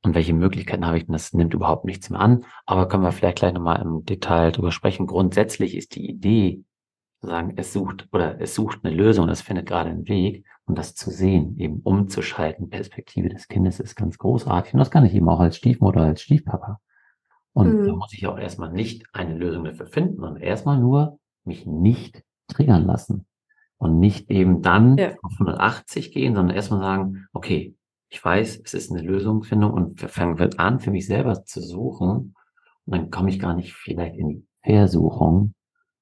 und 0.03 0.15
welche 0.15 0.33
Möglichkeiten 0.33 0.85
habe 0.85 0.97
ich 0.97 1.05
denn? 1.05 1.13
Das 1.13 1.33
nimmt 1.33 1.53
überhaupt 1.53 1.85
nichts 1.85 2.09
mehr 2.09 2.19
an. 2.19 2.45
Aber 2.65 2.87
können 2.89 3.03
wir 3.03 3.13
vielleicht 3.13 3.37
gleich 3.37 3.53
nochmal 3.53 3.81
im 3.81 4.03
Detail 4.03 4.51
drüber 4.51 4.71
sprechen. 4.71 5.07
Grundsätzlich 5.07 5.75
ist 5.75 5.95
die 5.95 6.09
Idee, 6.09 6.63
sagen, 7.21 7.53
es 7.55 7.71
sucht 7.71 8.07
oder 8.11 8.41
es 8.41 8.55
sucht 8.55 8.79
eine 8.83 8.93
Lösung, 8.93 9.29
es 9.29 9.41
findet 9.41 9.67
gerade 9.67 9.89
einen 9.89 10.07
Weg 10.07 10.45
und 10.65 10.77
das 10.77 10.95
zu 10.95 11.11
sehen, 11.11 11.57
eben 11.57 11.79
umzuschalten, 11.81 12.69
Perspektive 12.69 13.29
des 13.29 13.47
Kindes 13.47 13.79
ist 13.79 13.95
ganz 13.95 14.17
großartig. 14.17 14.73
Und 14.73 14.79
das 14.79 14.91
kann 14.91 15.05
ich 15.05 15.13
eben 15.13 15.29
auch 15.29 15.39
als 15.39 15.57
Stiefmutter, 15.57 16.01
als 16.01 16.21
Stiefpapa. 16.21 16.79
Und 17.53 17.81
mhm. 17.81 17.87
da 17.87 17.95
muss 17.95 18.13
ich 18.13 18.27
auch 18.27 18.37
erstmal 18.37 18.71
nicht 18.71 19.05
eine 19.13 19.35
Lösung 19.35 19.63
dafür 19.65 19.87
finden, 19.87 20.17
sondern 20.17 20.41
erstmal 20.41 20.79
nur 20.79 21.19
mich 21.43 21.65
nicht 21.65 22.23
triggern 22.47 22.85
lassen. 22.85 23.25
Und 23.77 23.99
nicht 23.99 24.29
eben 24.29 24.61
dann 24.61 24.97
ja. 24.97 25.11
auf 25.21 25.31
180 25.33 26.11
gehen, 26.11 26.35
sondern 26.35 26.55
erstmal 26.55 26.81
sagen, 26.81 27.27
okay, 27.31 27.75
ich 28.09 28.23
weiß, 28.23 28.61
es 28.63 28.73
ist 28.73 28.91
eine 28.91 29.01
Lösungsfindung 29.01 29.71
und 29.71 30.01
fange 30.01 30.49
an, 30.57 30.79
für 30.79 30.91
mich 30.91 31.05
selber 31.05 31.45
zu 31.45 31.61
suchen. 31.61 32.35
Und 32.85 32.95
dann 32.95 33.09
komme 33.11 33.29
ich 33.29 33.39
gar 33.39 33.53
nicht 33.53 33.73
vielleicht 33.73 34.15
in 34.15 34.27
die 34.29 34.47
Versuchung, 34.63 35.53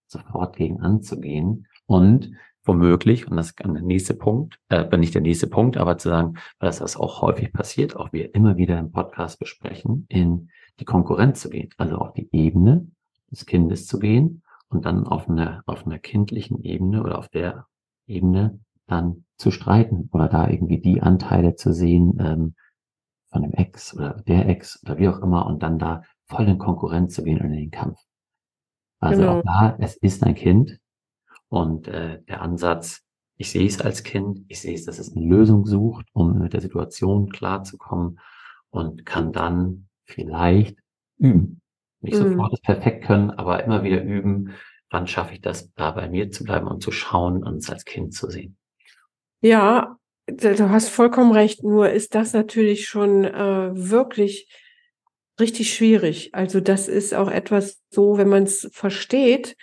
sofort 0.07 0.55
gegen 0.55 0.81
anzugehen. 0.81 1.67
Und 1.85 2.31
womöglich, 2.63 3.29
und 3.29 3.37
das 3.37 3.47
ist 3.47 3.59
der 3.59 3.81
nächste 3.81 4.13
Punkt, 4.13 4.59
äh, 4.69 4.97
nicht 4.97 5.13
der 5.13 5.21
nächste 5.21 5.47
Punkt, 5.47 5.77
aber 5.77 5.97
zu 5.97 6.09
sagen, 6.09 6.35
weil 6.59 6.69
das, 6.69 6.79
das 6.79 6.97
auch 6.97 7.21
häufig 7.21 7.53
passiert, 7.53 7.95
auch 7.95 8.11
wir 8.13 8.33
immer 8.33 8.57
wieder 8.57 8.79
im 8.79 8.91
Podcast 8.91 9.39
besprechen, 9.39 10.05
in 10.09 10.49
die 10.79 10.85
Konkurrenz 10.85 11.41
zu 11.41 11.49
gehen, 11.49 11.69
also 11.77 11.97
auf 11.97 12.13
die 12.13 12.29
Ebene 12.31 12.87
des 13.31 13.45
Kindes 13.45 13.87
zu 13.87 13.99
gehen 13.99 14.43
und 14.69 14.85
dann 14.85 15.05
auf 15.05 15.29
einer, 15.29 15.63
auf 15.65 15.85
einer 15.85 15.99
kindlichen 15.99 16.63
Ebene 16.63 17.03
oder 17.03 17.17
auf 17.17 17.29
der 17.29 17.67
Ebene 18.05 18.59
dann 18.85 19.25
zu 19.37 19.51
streiten 19.51 20.09
oder 20.11 20.27
da 20.27 20.47
irgendwie 20.49 20.79
die 20.79 21.01
Anteile 21.01 21.55
zu 21.55 21.73
sehen 21.73 22.17
ähm, 22.19 22.55
von 23.29 23.43
dem 23.43 23.53
Ex 23.53 23.93
oder 23.93 24.21
der 24.27 24.47
Ex 24.47 24.81
oder 24.83 24.97
wie 24.97 25.09
auch 25.09 25.19
immer 25.19 25.45
und 25.45 25.61
dann 25.61 25.77
da 25.77 26.03
voll 26.25 26.47
in 26.47 26.57
Konkurrenz 26.57 27.13
zu 27.15 27.23
gehen 27.23 27.39
und 27.39 27.47
in 27.47 27.59
den 27.59 27.71
Kampf. 27.71 27.99
Also 28.99 29.21
genau. 29.21 29.39
auch 29.39 29.43
da, 29.43 29.75
es 29.79 29.95
ist 29.97 30.23
ein 30.23 30.35
Kind 30.35 30.79
und 31.49 31.87
äh, 31.87 32.21
der 32.23 32.41
Ansatz, 32.41 33.03
ich 33.35 33.51
sehe 33.51 33.67
es 33.67 33.79
als 33.79 34.03
Kind, 34.03 34.43
ich 34.47 34.59
sehe 34.61 34.73
es, 34.73 34.85
dass 34.85 34.99
es 34.99 35.15
eine 35.15 35.25
Lösung 35.25 35.65
sucht, 35.65 36.07
um 36.13 36.39
mit 36.39 36.53
der 36.53 36.61
Situation 36.61 37.29
klarzukommen 37.29 38.19
und 38.69 39.05
kann 39.05 39.31
dann 39.31 39.86
vielleicht 40.07 40.77
üben. 41.17 41.61
Nicht 42.01 42.17
mhm. 42.17 42.31
sofort 42.31 42.53
das 42.53 42.61
perfekt 42.61 43.05
können, 43.05 43.31
aber 43.31 43.63
immer 43.63 43.83
wieder 43.83 44.01
üben, 44.01 44.53
wann 44.89 45.07
schaffe 45.07 45.33
ich 45.33 45.41
das, 45.41 45.71
da 45.73 45.91
bei 45.91 46.09
mir 46.09 46.31
zu 46.31 46.43
bleiben 46.43 46.67
und 46.67 46.81
zu 46.81 46.91
schauen 46.91 47.43
und 47.43 47.57
es 47.57 47.69
als 47.69 47.85
Kind 47.85 48.13
zu 48.13 48.29
sehen. 48.29 48.57
Ja, 49.41 49.97
du 50.27 50.69
hast 50.69 50.89
vollkommen 50.89 51.31
recht. 51.31 51.63
Nur 51.63 51.89
ist 51.89 52.15
das 52.15 52.33
natürlich 52.33 52.87
schon 52.87 53.25
äh, 53.25 53.69
wirklich 53.73 54.49
richtig 55.39 55.73
schwierig. 55.73 56.33
Also 56.33 56.59
das 56.59 56.87
ist 56.87 57.13
auch 57.13 57.29
etwas 57.29 57.81
so, 57.89 58.17
wenn 58.17 58.29
man 58.29 58.43
es 58.43 58.69
versteht, 58.71 59.55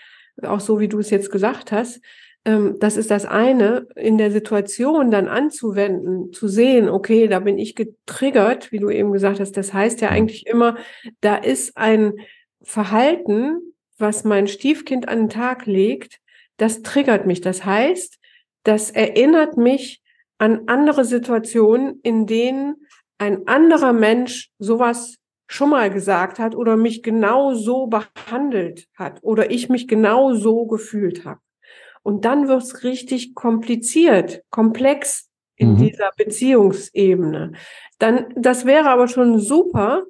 auch 0.43 0.61
so 0.61 0.81
wie 0.81 0.89
du 0.89 0.99
es 0.99 1.11
jetzt 1.11 1.31
gesagt 1.31 1.73
hast, 1.73 2.01
das 2.45 2.99
ist 2.99 3.11
das 3.11 3.25
eine, 3.25 3.87
in 3.97 4.19
der 4.19 4.31
Situation 4.31 5.11
dann 5.11 5.29
anzuwenden, 5.29 6.31
zu 6.33 6.47
sehen, 6.47 6.91
okay, 6.91 7.27
da 7.27 7.41
bin 7.41 7.57
ich 7.57 7.75
getriggert, 7.75 8.71
wie 8.71 8.79
du 8.79 8.91
eben 8.91 9.13
gesagt 9.13 9.41
hast. 9.41 9.57
Das 9.57 9.73
heißt 9.73 10.03
ja 10.03 10.11
eigentlich 10.11 10.47
immer, 10.47 10.77
da 11.23 11.37
ist 11.37 11.79
ein 11.79 12.13
Verhalten, 12.63 13.61
was 13.97 14.25
mein 14.25 14.47
Stiefkind 14.47 15.09
an 15.09 15.21
den 15.21 15.29
Tag 15.31 15.65
legt, 15.65 16.21
das 16.59 16.83
triggert 16.83 17.27
mich. 17.27 17.41
Das 17.41 17.65
heißt, 17.65 18.19
das 18.63 18.91
erinnert 18.91 19.57
mich 19.57 20.03
an 20.39 20.63
andere 20.67 21.05
Situationen, 21.05 22.01
in 22.03 22.27
denen 22.27 22.87
ein 23.19 23.47
anderer 23.47 23.93
Mensch 23.93 24.51
sowas 24.59 25.17
schon 25.47 25.71
mal 25.71 25.91
gesagt 25.91 26.39
hat 26.39 26.55
oder 26.55 26.77
mich 26.77 27.03
genau 27.03 27.55
so 27.55 27.87
behandelt 27.87 28.87
hat 28.95 29.21
oder 29.23 29.51
ich 29.51 29.69
mich 29.69 29.89
genau 29.89 30.35
so 30.35 30.67
gefühlt 30.67 31.25
habe. 31.25 31.41
Und 32.05 32.25
dann 32.25 32.49
wird's 32.49 32.85
richtig 32.85 33.35
kompliziert, 33.35 34.43
komplex 34.51 35.31
in 35.57 35.73
mhm. 35.73 35.77
dieser 35.79 36.11
Beziehungsebene. 36.17 37.53
Dann, 37.99 38.27
das 38.37 38.67
wäre 38.67 38.91
aber 38.91 39.09
schon 39.09 39.41
super, 39.41 40.05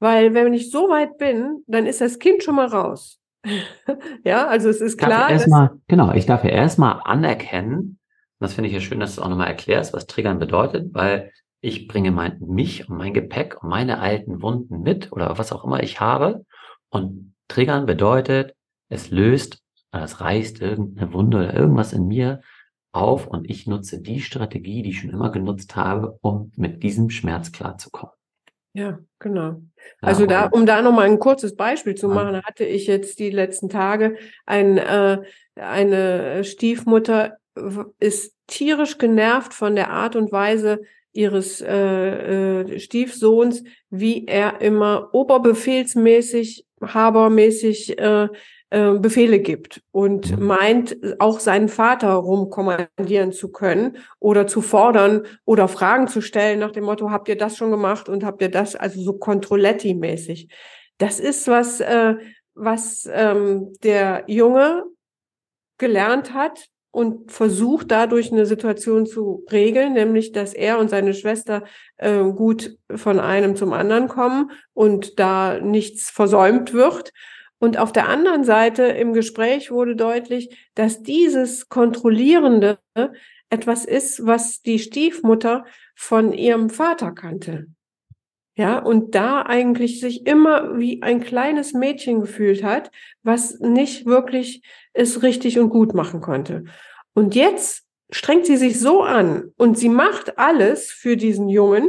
weil 0.00 0.34
wenn 0.34 0.52
ich 0.52 0.70
so 0.70 0.88
weit 0.88 1.16
bin, 1.18 1.62
dann 1.68 1.86
ist 1.86 2.00
das 2.00 2.18
Kind 2.18 2.42
schon 2.42 2.56
mal 2.56 2.66
raus. 2.66 3.20
ja, 4.24 4.48
also 4.48 4.68
es 4.68 4.80
ist 4.80 4.98
klar. 4.98 5.30
Erstmal, 5.30 5.70
genau, 5.86 6.12
ich 6.12 6.26
darf 6.26 6.42
ja 6.42 6.50
erstmal 6.50 7.00
anerkennen, 7.04 8.00
das 8.40 8.54
finde 8.54 8.68
ich 8.68 8.74
ja 8.74 8.80
schön, 8.80 8.98
dass 8.98 9.14
du 9.14 9.22
auch 9.22 9.28
nochmal 9.28 9.46
erklärst, 9.46 9.92
was 9.92 10.06
Triggern 10.06 10.40
bedeutet, 10.40 10.92
weil 10.92 11.32
ich 11.60 11.86
bringe 11.86 12.10
mein, 12.10 12.40
mich 12.40 12.88
und 12.88 12.96
mein 12.96 13.14
Gepäck 13.14 13.62
und 13.62 13.68
meine 13.68 14.00
alten 14.00 14.42
Wunden 14.42 14.82
mit 14.82 15.12
oder 15.12 15.38
was 15.38 15.52
auch 15.52 15.64
immer 15.64 15.80
ich 15.80 16.00
habe. 16.00 16.44
Und 16.90 17.34
Triggern 17.46 17.86
bedeutet, 17.86 18.56
es 18.88 19.10
löst, 19.10 19.61
es 19.92 20.20
reißt 20.20 20.60
irgendeine 20.60 21.12
Wunde 21.12 21.38
oder 21.38 21.54
irgendwas 21.54 21.92
in 21.92 22.06
mir 22.06 22.40
auf 22.92 23.26
und 23.26 23.48
ich 23.48 23.66
nutze 23.66 24.00
die 24.00 24.20
Strategie, 24.20 24.82
die 24.82 24.90
ich 24.90 25.00
schon 25.00 25.10
immer 25.10 25.30
genutzt 25.30 25.76
habe, 25.76 26.18
um 26.20 26.52
mit 26.56 26.82
diesem 26.82 27.10
Schmerz 27.10 27.52
klarzukommen. 27.52 28.14
Ja, 28.74 28.98
genau. 29.18 29.60
Also 30.00 30.24
da, 30.24 30.46
um 30.46 30.64
da 30.64 30.80
nochmal 30.80 31.06
ein 31.06 31.18
kurzes 31.18 31.56
Beispiel 31.56 31.94
zu 31.94 32.08
machen, 32.08 32.42
hatte 32.42 32.64
ich 32.64 32.86
jetzt 32.86 33.18
die 33.18 33.30
letzten 33.30 33.68
Tage 33.68 34.16
ein, 34.46 34.78
äh, 34.78 35.18
eine 35.56 36.42
Stiefmutter 36.44 37.36
ist 37.98 38.34
tierisch 38.46 38.96
genervt 38.96 39.52
von 39.52 39.76
der 39.76 39.90
Art 39.90 40.16
und 40.16 40.32
Weise 40.32 40.80
ihres 41.12 41.60
äh, 41.60 42.62
äh, 42.62 42.80
Stiefsohns, 42.80 43.62
wie 43.90 44.26
er 44.26 44.62
immer 44.62 45.10
oberbefehlsmäßig, 45.12 46.66
habermäßig 46.82 47.98
äh, 47.98 48.28
äh, 48.72 48.98
Befehle 48.98 49.38
gibt 49.40 49.82
und 49.90 50.34
mhm. 50.34 50.46
meint, 50.46 50.96
auch 51.18 51.40
seinen 51.40 51.68
Vater 51.68 52.14
rumkommandieren 52.14 53.30
zu 53.32 53.52
können 53.52 53.98
oder 54.18 54.46
zu 54.46 54.62
fordern 54.62 55.26
oder 55.44 55.68
Fragen 55.68 56.08
zu 56.08 56.22
stellen 56.22 56.60
nach 56.60 56.70
dem 56.70 56.84
Motto, 56.84 57.10
habt 57.10 57.28
ihr 57.28 57.36
das 57.36 57.58
schon 57.58 57.70
gemacht 57.70 58.08
und 58.08 58.24
habt 58.24 58.40
ihr 58.40 58.50
das, 58.50 58.74
also 58.74 59.02
so 59.02 59.12
Controletti-mäßig. 59.12 60.48
Das 60.96 61.20
ist 61.20 61.48
was, 61.48 61.80
äh, 61.80 62.14
was 62.54 63.06
ähm, 63.12 63.74
der 63.82 64.24
Junge 64.26 64.84
gelernt 65.76 66.32
hat 66.32 66.68
und 66.92 67.30
versucht 67.30 67.90
dadurch 67.90 68.32
eine 68.32 68.46
Situation 68.46 69.04
zu 69.04 69.44
regeln, 69.52 69.92
nämlich 69.92 70.32
dass 70.32 70.54
er 70.54 70.78
und 70.78 70.88
seine 70.88 71.12
Schwester 71.12 71.64
äh, 71.98 72.22
gut 72.22 72.78
von 72.94 73.20
einem 73.20 73.54
zum 73.54 73.74
anderen 73.74 74.08
kommen 74.08 74.50
und 74.72 75.18
da 75.18 75.60
nichts 75.60 76.10
versäumt 76.10 76.72
wird. 76.72 77.12
Und 77.62 77.78
auf 77.78 77.92
der 77.92 78.08
anderen 78.08 78.42
Seite 78.42 78.82
im 78.82 79.12
Gespräch 79.12 79.70
wurde 79.70 79.94
deutlich, 79.94 80.68
dass 80.74 81.04
dieses 81.04 81.68
Kontrollierende 81.68 82.80
etwas 83.50 83.84
ist, 83.84 84.26
was 84.26 84.62
die 84.62 84.80
Stiefmutter 84.80 85.64
von 85.94 86.32
ihrem 86.32 86.70
Vater 86.70 87.12
kannte. 87.12 87.68
Ja, 88.56 88.80
und 88.80 89.14
da 89.14 89.42
eigentlich 89.42 90.00
sich 90.00 90.26
immer 90.26 90.76
wie 90.76 91.04
ein 91.04 91.20
kleines 91.20 91.72
Mädchen 91.72 92.20
gefühlt 92.20 92.64
hat, 92.64 92.90
was 93.22 93.60
nicht 93.60 94.06
wirklich 94.06 94.64
es 94.92 95.22
richtig 95.22 95.60
und 95.60 95.68
gut 95.68 95.94
machen 95.94 96.20
konnte. 96.20 96.64
Und 97.14 97.36
jetzt 97.36 97.84
strengt 98.10 98.44
sie 98.44 98.56
sich 98.56 98.80
so 98.80 99.02
an 99.04 99.52
und 99.56 99.78
sie 99.78 99.88
macht 99.88 100.36
alles 100.36 100.90
für 100.90 101.16
diesen 101.16 101.48
Jungen 101.48 101.88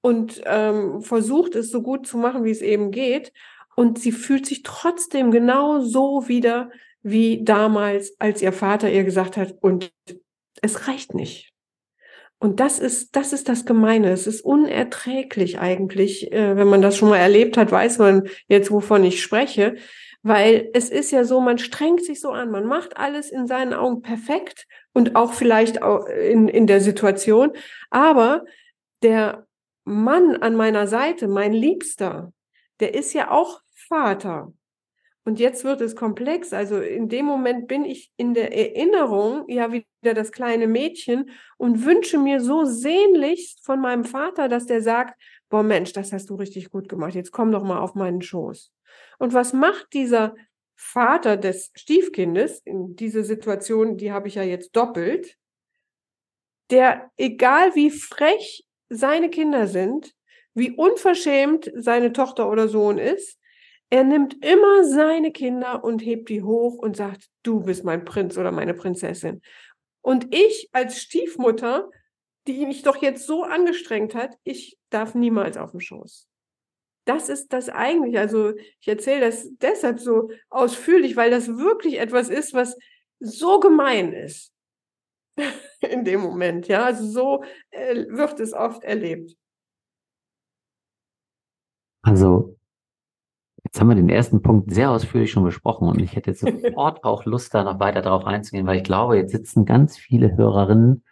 und 0.00 0.42
ähm, 0.46 1.00
versucht 1.00 1.54
es 1.54 1.70
so 1.70 1.80
gut 1.80 2.08
zu 2.08 2.18
machen, 2.18 2.42
wie 2.42 2.50
es 2.50 2.60
eben 2.60 2.90
geht 2.90 3.32
und 3.76 3.98
sie 3.98 4.12
fühlt 4.12 4.46
sich 4.46 4.62
trotzdem 4.62 5.30
genau 5.30 5.80
so 5.80 6.28
wieder 6.28 6.70
wie 7.02 7.44
damals, 7.44 8.14
als 8.18 8.40
ihr 8.40 8.52
Vater 8.52 8.90
ihr 8.90 9.04
gesagt 9.04 9.36
hat, 9.36 9.54
und 9.60 9.92
es 10.62 10.88
reicht 10.88 11.14
nicht. 11.14 11.52
Und 12.38 12.60
das 12.60 12.78
ist, 12.78 13.16
das 13.16 13.32
ist 13.32 13.48
das 13.48 13.64
Gemeine. 13.64 14.10
Es 14.10 14.26
ist 14.26 14.42
unerträglich 14.42 15.58
eigentlich. 15.60 16.30
Äh, 16.32 16.56
wenn 16.56 16.68
man 16.68 16.82
das 16.82 16.96
schon 16.96 17.08
mal 17.08 17.18
erlebt 17.18 17.56
hat, 17.56 17.70
weiß 17.70 17.98
man 17.98 18.28
jetzt, 18.48 18.70
wovon 18.70 19.04
ich 19.04 19.22
spreche. 19.22 19.76
Weil 20.22 20.70
es 20.72 20.90
ist 20.90 21.10
ja 21.10 21.24
so, 21.24 21.40
man 21.40 21.58
strengt 21.58 22.02
sich 22.04 22.20
so 22.20 22.30
an, 22.30 22.50
man 22.50 22.66
macht 22.66 22.96
alles 22.96 23.30
in 23.30 23.46
seinen 23.46 23.74
Augen 23.74 24.00
perfekt 24.00 24.66
und 24.94 25.16
auch 25.16 25.34
vielleicht 25.34 25.82
auch 25.82 26.06
in, 26.06 26.48
in 26.48 26.66
der 26.66 26.80
Situation. 26.80 27.52
Aber 27.90 28.44
der 29.02 29.46
Mann 29.84 30.36
an 30.36 30.56
meiner 30.56 30.86
Seite, 30.86 31.28
mein 31.28 31.52
Liebster, 31.52 32.32
der 32.80 32.94
ist 32.94 33.12
ja 33.12 33.30
auch 33.30 33.60
Vater. 33.88 34.52
Und 35.26 35.40
jetzt 35.40 35.64
wird 35.64 35.80
es 35.80 35.96
komplex. 35.96 36.52
Also 36.52 36.80
in 36.80 37.08
dem 37.08 37.24
Moment 37.24 37.66
bin 37.66 37.84
ich 37.84 38.12
in 38.16 38.34
der 38.34 38.52
Erinnerung 38.52 39.48
ja 39.48 39.72
wieder 39.72 40.14
das 40.14 40.32
kleine 40.32 40.66
Mädchen 40.66 41.30
und 41.56 41.84
wünsche 41.84 42.18
mir 42.18 42.40
so 42.40 42.64
sehnlichst 42.64 43.64
von 43.64 43.80
meinem 43.80 44.04
Vater, 44.04 44.48
dass 44.48 44.66
der 44.66 44.82
sagt, 44.82 45.18
boah 45.48 45.62
Mensch, 45.62 45.92
das 45.92 46.12
hast 46.12 46.28
du 46.28 46.34
richtig 46.34 46.70
gut 46.70 46.88
gemacht. 46.88 47.14
Jetzt 47.14 47.32
komm 47.32 47.52
doch 47.52 47.64
mal 47.64 47.78
auf 47.78 47.94
meinen 47.94 48.20
Schoß. 48.20 48.70
Und 49.18 49.32
was 49.32 49.54
macht 49.54 49.94
dieser 49.94 50.34
Vater 50.76 51.36
des 51.36 51.70
Stiefkindes 51.74 52.60
in 52.64 52.94
diese 52.96 53.24
Situation, 53.24 53.96
die 53.96 54.12
habe 54.12 54.28
ich 54.28 54.34
ja 54.34 54.42
jetzt 54.42 54.76
doppelt, 54.76 55.36
der, 56.70 57.10
egal 57.16 57.74
wie 57.74 57.90
frech 57.90 58.66
seine 58.88 59.30
Kinder 59.30 59.66
sind, 59.66 60.12
wie 60.54 60.72
unverschämt 60.72 61.70
seine 61.74 62.12
Tochter 62.12 62.50
oder 62.50 62.68
Sohn 62.68 62.98
ist, 62.98 63.38
er 63.94 64.02
nimmt 64.02 64.44
immer 64.44 64.82
seine 64.82 65.30
Kinder 65.30 65.84
und 65.84 66.00
hebt 66.00 66.28
die 66.28 66.42
hoch 66.42 66.78
und 66.78 66.96
sagt, 66.96 67.30
du 67.44 67.60
bist 67.60 67.84
mein 67.84 68.04
Prinz 68.04 68.36
oder 68.36 68.50
meine 68.50 68.74
Prinzessin. 68.74 69.40
Und 70.00 70.34
ich 70.34 70.68
als 70.72 71.00
Stiefmutter, 71.00 71.92
die 72.48 72.66
mich 72.66 72.82
doch 72.82 72.96
jetzt 72.96 73.24
so 73.24 73.44
angestrengt 73.44 74.16
hat, 74.16 74.36
ich 74.42 74.76
darf 74.90 75.14
niemals 75.14 75.56
auf 75.56 75.70
dem 75.70 75.78
Schoß. 75.78 76.28
Das 77.04 77.28
ist 77.28 77.52
das 77.52 77.68
eigentlich. 77.68 78.18
Also 78.18 78.54
ich 78.80 78.88
erzähle 78.88 79.26
das 79.26 79.48
deshalb 79.58 80.00
so 80.00 80.28
ausführlich, 80.50 81.14
weil 81.14 81.30
das 81.30 81.46
wirklich 81.46 82.00
etwas 82.00 82.30
ist, 82.30 82.52
was 82.52 82.76
so 83.20 83.60
gemein 83.60 84.12
ist 84.12 84.52
in 85.80 86.04
dem 86.04 86.20
Moment. 86.20 86.66
Ja, 86.66 86.86
also 86.86 87.06
so 87.06 87.44
äh, 87.70 88.06
wird 88.08 88.40
es 88.40 88.54
oft 88.54 88.82
erlebt. 88.82 89.36
Also 92.02 92.53
Jetzt 93.74 93.80
haben 93.80 93.88
wir 93.88 93.96
den 93.96 94.08
ersten 94.08 94.40
Punkt 94.40 94.72
sehr 94.72 94.92
ausführlich 94.92 95.32
schon 95.32 95.42
besprochen 95.42 95.88
und 95.88 96.00
ich 96.00 96.14
hätte 96.14 96.30
jetzt 96.30 96.42
sofort 96.62 97.02
auch 97.02 97.24
Lust, 97.24 97.52
da 97.54 97.64
noch 97.64 97.80
weiter 97.80 98.02
darauf 98.02 98.24
einzugehen, 98.24 98.68
weil 98.68 98.76
ich 98.76 98.84
glaube, 98.84 99.16
jetzt 99.16 99.32
sitzen 99.32 99.64
ganz 99.64 99.96
viele 99.96 100.36
Hörerinnen 100.36 101.02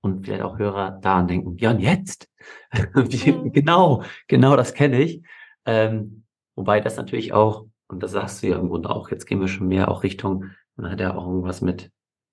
und 0.00 0.24
vielleicht 0.24 0.42
auch 0.42 0.58
Hörer 0.58 0.98
da 1.00 1.20
und 1.20 1.30
denken, 1.30 1.56
ja 1.58 1.70
und 1.70 1.78
jetzt? 1.78 2.28
Mhm. 2.96 3.52
genau, 3.52 4.02
genau 4.26 4.56
das 4.56 4.74
kenne 4.74 5.00
ich. 5.00 5.22
Ähm, 5.64 6.24
wobei 6.56 6.80
das 6.80 6.96
natürlich 6.96 7.32
auch, 7.32 7.66
und 7.86 8.02
das 8.02 8.10
sagst 8.10 8.42
du 8.42 8.48
ja 8.48 8.58
im 8.58 8.68
Grunde 8.68 8.90
auch, 8.90 9.12
jetzt 9.12 9.26
gehen 9.26 9.40
wir 9.40 9.46
schon 9.46 9.68
mehr 9.68 9.88
auch 9.88 10.02
Richtung, 10.02 10.46
man 10.74 10.90
hat 10.90 10.98
ja 10.98 11.14
auch 11.14 11.28
irgendwas 11.28 11.60
mit 11.60 11.92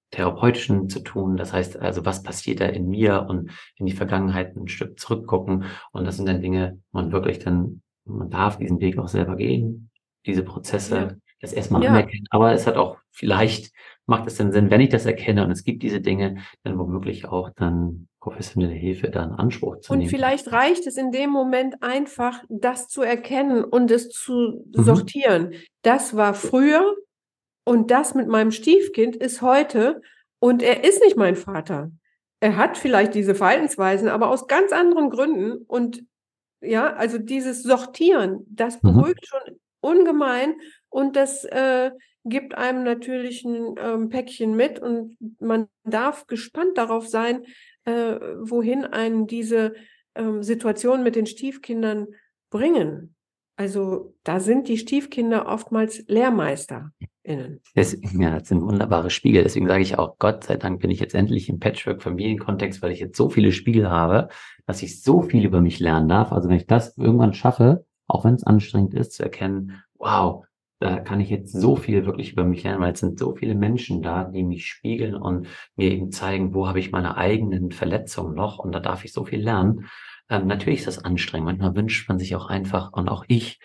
therapeutischen 0.09 0.89
zu 0.89 1.01
tun. 1.01 1.37
Das 1.37 1.53
heißt 1.53 1.77
also, 1.77 2.05
was 2.05 2.23
passiert 2.23 2.59
da 2.59 2.65
in 2.65 2.87
mir 2.87 3.27
und 3.29 3.51
in 3.75 3.85
die 3.85 3.93
Vergangenheit 3.93 4.55
ein 4.55 4.67
Stück 4.67 4.99
zurückgucken. 4.99 5.65
Und 5.91 6.05
das 6.05 6.17
sind 6.17 6.27
dann 6.27 6.41
Dinge, 6.41 6.79
man 6.91 7.11
wirklich 7.11 7.37
dann, 7.37 7.83
man 8.09 8.29
darf 8.29 8.57
diesen 8.57 8.79
Weg 8.79 8.97
auch 8.97 9.07
selber 9.07 9.35
gehen, 9.35 9.89
diese 10.25 10.43
Prozesse, 10.43 10.95
ja. 10.95 11.15
das 11.41 11.53
erstmal 11.53 11.83
ja. 11.83 11.89
anerkennen. 11.89 12.25
Aber 12.29 12.53
es 12.53 12.67
hat 12.67 12.75
auch 12.75 12.97
vielleicht 13.11 13.71
macht 14.09 14.27
es 14.27 14.35
denn 14.35 14.51
Sinn, 14.51 14.71
wenn 14.71 14.81
ich 14.81 14.89
das 14.89 15.05
erkenne 15.05 15.45
und 15.45 15.51
es 15.51 15.63
gibt 15.63 15.83
diese 15.83 16.01
Dinge, 16.01 16.37
dann 16.63 16.77
womöglich 16.77 17.27
auch 17.27 17.51
dann 17.55 18.07
professionelle 18.19 18.73
Hilfe 18.73 19.09
dann 19.09 19.31
Anspruch 19.31 19.79
zu 19.79 19.93
und 19.93 19.99
nehmen. 19.99 20.07
Und 20.07 20.15
vielleicht 20.15 20.51
reicht 20.51 20.85
es 20.87 20.97
in 20.97 21.11
dem 21.11 21.29
Moment 21.29 21.81
einfach, 21.81 22.43
das 22.49 22.87
zu 22.87 23.01
erkennen 23.01 23.63
und 23.63 23.91
es 23.91 24.09
zu 24.09 24.65
mhm. 24.75 24.83
sortieren. 24.83 25.53
Das 25.83 26.17
war 26.17 26.33
früher 26.33 26.95
und 27.63 27.91
das 27.91 28.15
mit 28.15 28.27
meinem 28.27 28.51
Stiefkind 28.51 29.15
ist 29.15 29.41
heute 29.41 30.01
und 30.39 30.63
er 30.63 30.83
ist 30.83 31.01
nicht 31.01 31.15
mein 31.15 31.35
Vater. 31.35 31.91
Er 32.41 32.57
hat 32.57 32.77
vielleicht 32.77 33.13
diese 33.13 33.35
Verhaltensweisen, 33.35 34.09
aber 34.09 34.29
aus 34.29 34.47
ganz 34.47 34.71
anderen 34.71 35.09
Gründen 35.09 35.65
und 35.67 36.03
ja, 36.61 36.93
also 36.93 37.17
dieses 37.17 37.63
Sortieren, 37.63 38.45
das 38.49 38.81
mhm. 38.81 38.93
beruhigt 38.93 39.21
mhm. 39.21 39.25
schon 39.25 39.59
ungemein 39.81 40.55
und 40.89 41.15
das 41.15 41.45
äh, 41.45 41.91
gibt 42.25 42.55
einem 42.55 42.83
natürlich 42.83 43.45
ein 43.45 43.75
ähm, 43.79 44.09
Päckchen 44.09 44.55
mit 44.55 44.79
und 44.79 45.17
man 45.39 45.67
darf 45.83 46.27
gespannt 46.27 46.77
darauf 46.77 47.07
sein, 47.07 47.43
äh, 47.85 48.19
wohin 48.41 48.85
einen 48.85 49.25
diese 49.25 49.73
ähm, 50.15 50.43
Situation 50.43 51.03
mit 51.03 51.15
den 51.15 51.25
Stiefkindern 51.25 52.07
bringen. 52.49 53.15
Also 53.59 54.15
da 54.23 54.39
sind 54.39 54.69
die 54.69 54.77
Stiefkinder 54.77 55.45
oftmals 55.45 56.05
LehrmeisterInnen. 56.07 57.59
Das, 57.75 57.97
ja, 58.13 58.39
das 58.39 58.47
sind 58.47 58.61
wunderbare 58.61 59.09
Spiegel. 59.09 59.43
Deswegen 59.43 59.67
sage 59.67 59.83
ich 59.83 59.99
auch, 59.99 60.17
Gott 60.17 60.45
sei 60.45 60.55
Dank 60.55 60.79
bin 60.79 60.89
ich 60.91 61.01
jetzt 61.01 61.13
endlich 61.13 61.49
im 61.49 61.59
Patchwork-Familienkontext, 61.59 62.81
weil 62.81 62.93
ich 62.93 63.01
jetzt 63.01 63.17
so 63.17 63.29
viele 63.29 63.51
Spiegel 63.51 63.89
habe, 63.89 64.29
dass 64.65 64.81
ich 64.81 65.03
so 65.03 65.23
viel 65.23 65.43
über 65.43 65.59
mich 65.59 65.81
lernen 65.81 66.07
darf. 66.07 66.31
Also 66.31 66.47
wenn 66.47 66.55
ich 66.55 66.67
das 66.67 66.95
irgendwann 66.97 67.33
schaffe, 67.33 67.85
auch 68.07 68.23
wenn 68.23 68.35
es 68.35 68.45
anstrengend 68.45 68.93
ist, 68.93 69.11
zu 69.11 69.23
erkennen, 69.23 69.83
wow, 69.95 70.45
da 70.79 71.01
kann 71.01 71.19
ich 71.19 71.29
jetzt 71.29 71.51
so 71.51 71.75
viel 71.75 72.05
wirklich 72.05 72.31
über 72.31 72.45
mich 72.45 72.63
lernen, 72.63 72.79
weil 72.79 72.93
es 72.93 73.01
sind 73.01 73.19
so 73.19 73.35
viele 73.35 73.55
Menschen 73.55 74.01
da, 74.01 74.23
die 74.23 74.43
mich 74.43 74.67
spiegeln 74.67 75.15
und 75.15 75.47
mir 75.75 75.91
eben 75.91 76.13
zeigen, 76.13 76.53
wo 76.53 76.69
habe 76.69 76.79
ich 76.79 76.93
meine 76.93 77.17
eigenen 77.17 77.73
Verletzungen 77.73 78.35
noch 78.35 78.57
und 78.57 78.71
da 78.71 78.79
darf 78.79 79.03
ich 79.03 79.11
so 79.11 79.25
viel 79.25 79.41
lernen. 79.41 79.89
Ähm, 80.29 80.47
natürlich 80.47 80.79
ist 80.79 80.87
das 80.87 81.03
anstrengend. 81.03 81.45
Manchmal 81.45 81.75
wünscht 81.75 82.07
man 82.09 82.19
sich 82.19 82.35
auch 82.35 82.47
einfach 82.47 82.91
und 82.93 83.09
auch 83.09 83.25
ich, 83.27 83.59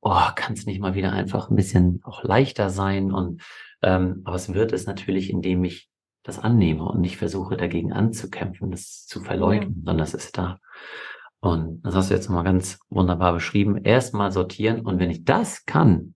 oh, 0.00 0.20
kann 0.34 0.54
es 0.54 0.66
nicht 0.66 0.80
mal 0.80 0.94
wieder 0.94 1.12
einfach 1.12 1.50
ein 1.50 1.56
bisschen 1.56 2.00
auch 2.04 2.22
leichter 2.24 2.70
sein 2.70 3.12
und 3.12 3.42
ähm, 3.82 4.22
aber 4.24 4.36
es 4.36 4.52
wird 4.52 4.72
es 4.72 4.86
natürlich, 4.86 5.30
indem 5.30 5.64
ich 5.64 5.90
das 6.22 6.38
annehme 6.38 6.84
und 6.84 7.00
nicht 7.00 7.18
versuche 7.18 7.56
dagegen 7.56 7.92
anzukämpfen, 7.92 8.70
das 8.70 9.06
zu 9.06 9.20
verleugnen, 9.20 9.76
ja. 9.76 9.82
sondern 9.84 9.98
das 9.98 10.14
ist 10.14 10.36
da. 10.36 10.58
Und 11.40 11.82
das 11.82 11.94
hast 11.94 12.10
du 12.10 12.14
jetzt 12.14 12.28
nochmal 12.28 12.44
ganz 12.44 12.80
wunderbar 12.88 13.32
beschrieben. 13.32 13.84
Erstmal 13.84 14.32
sortieren 14.32 14.80
und 14.80 14.98
wenn 14.98 15.10
ich 15.10 15.24
das 15.24 15.64
kann, 15.66 16.14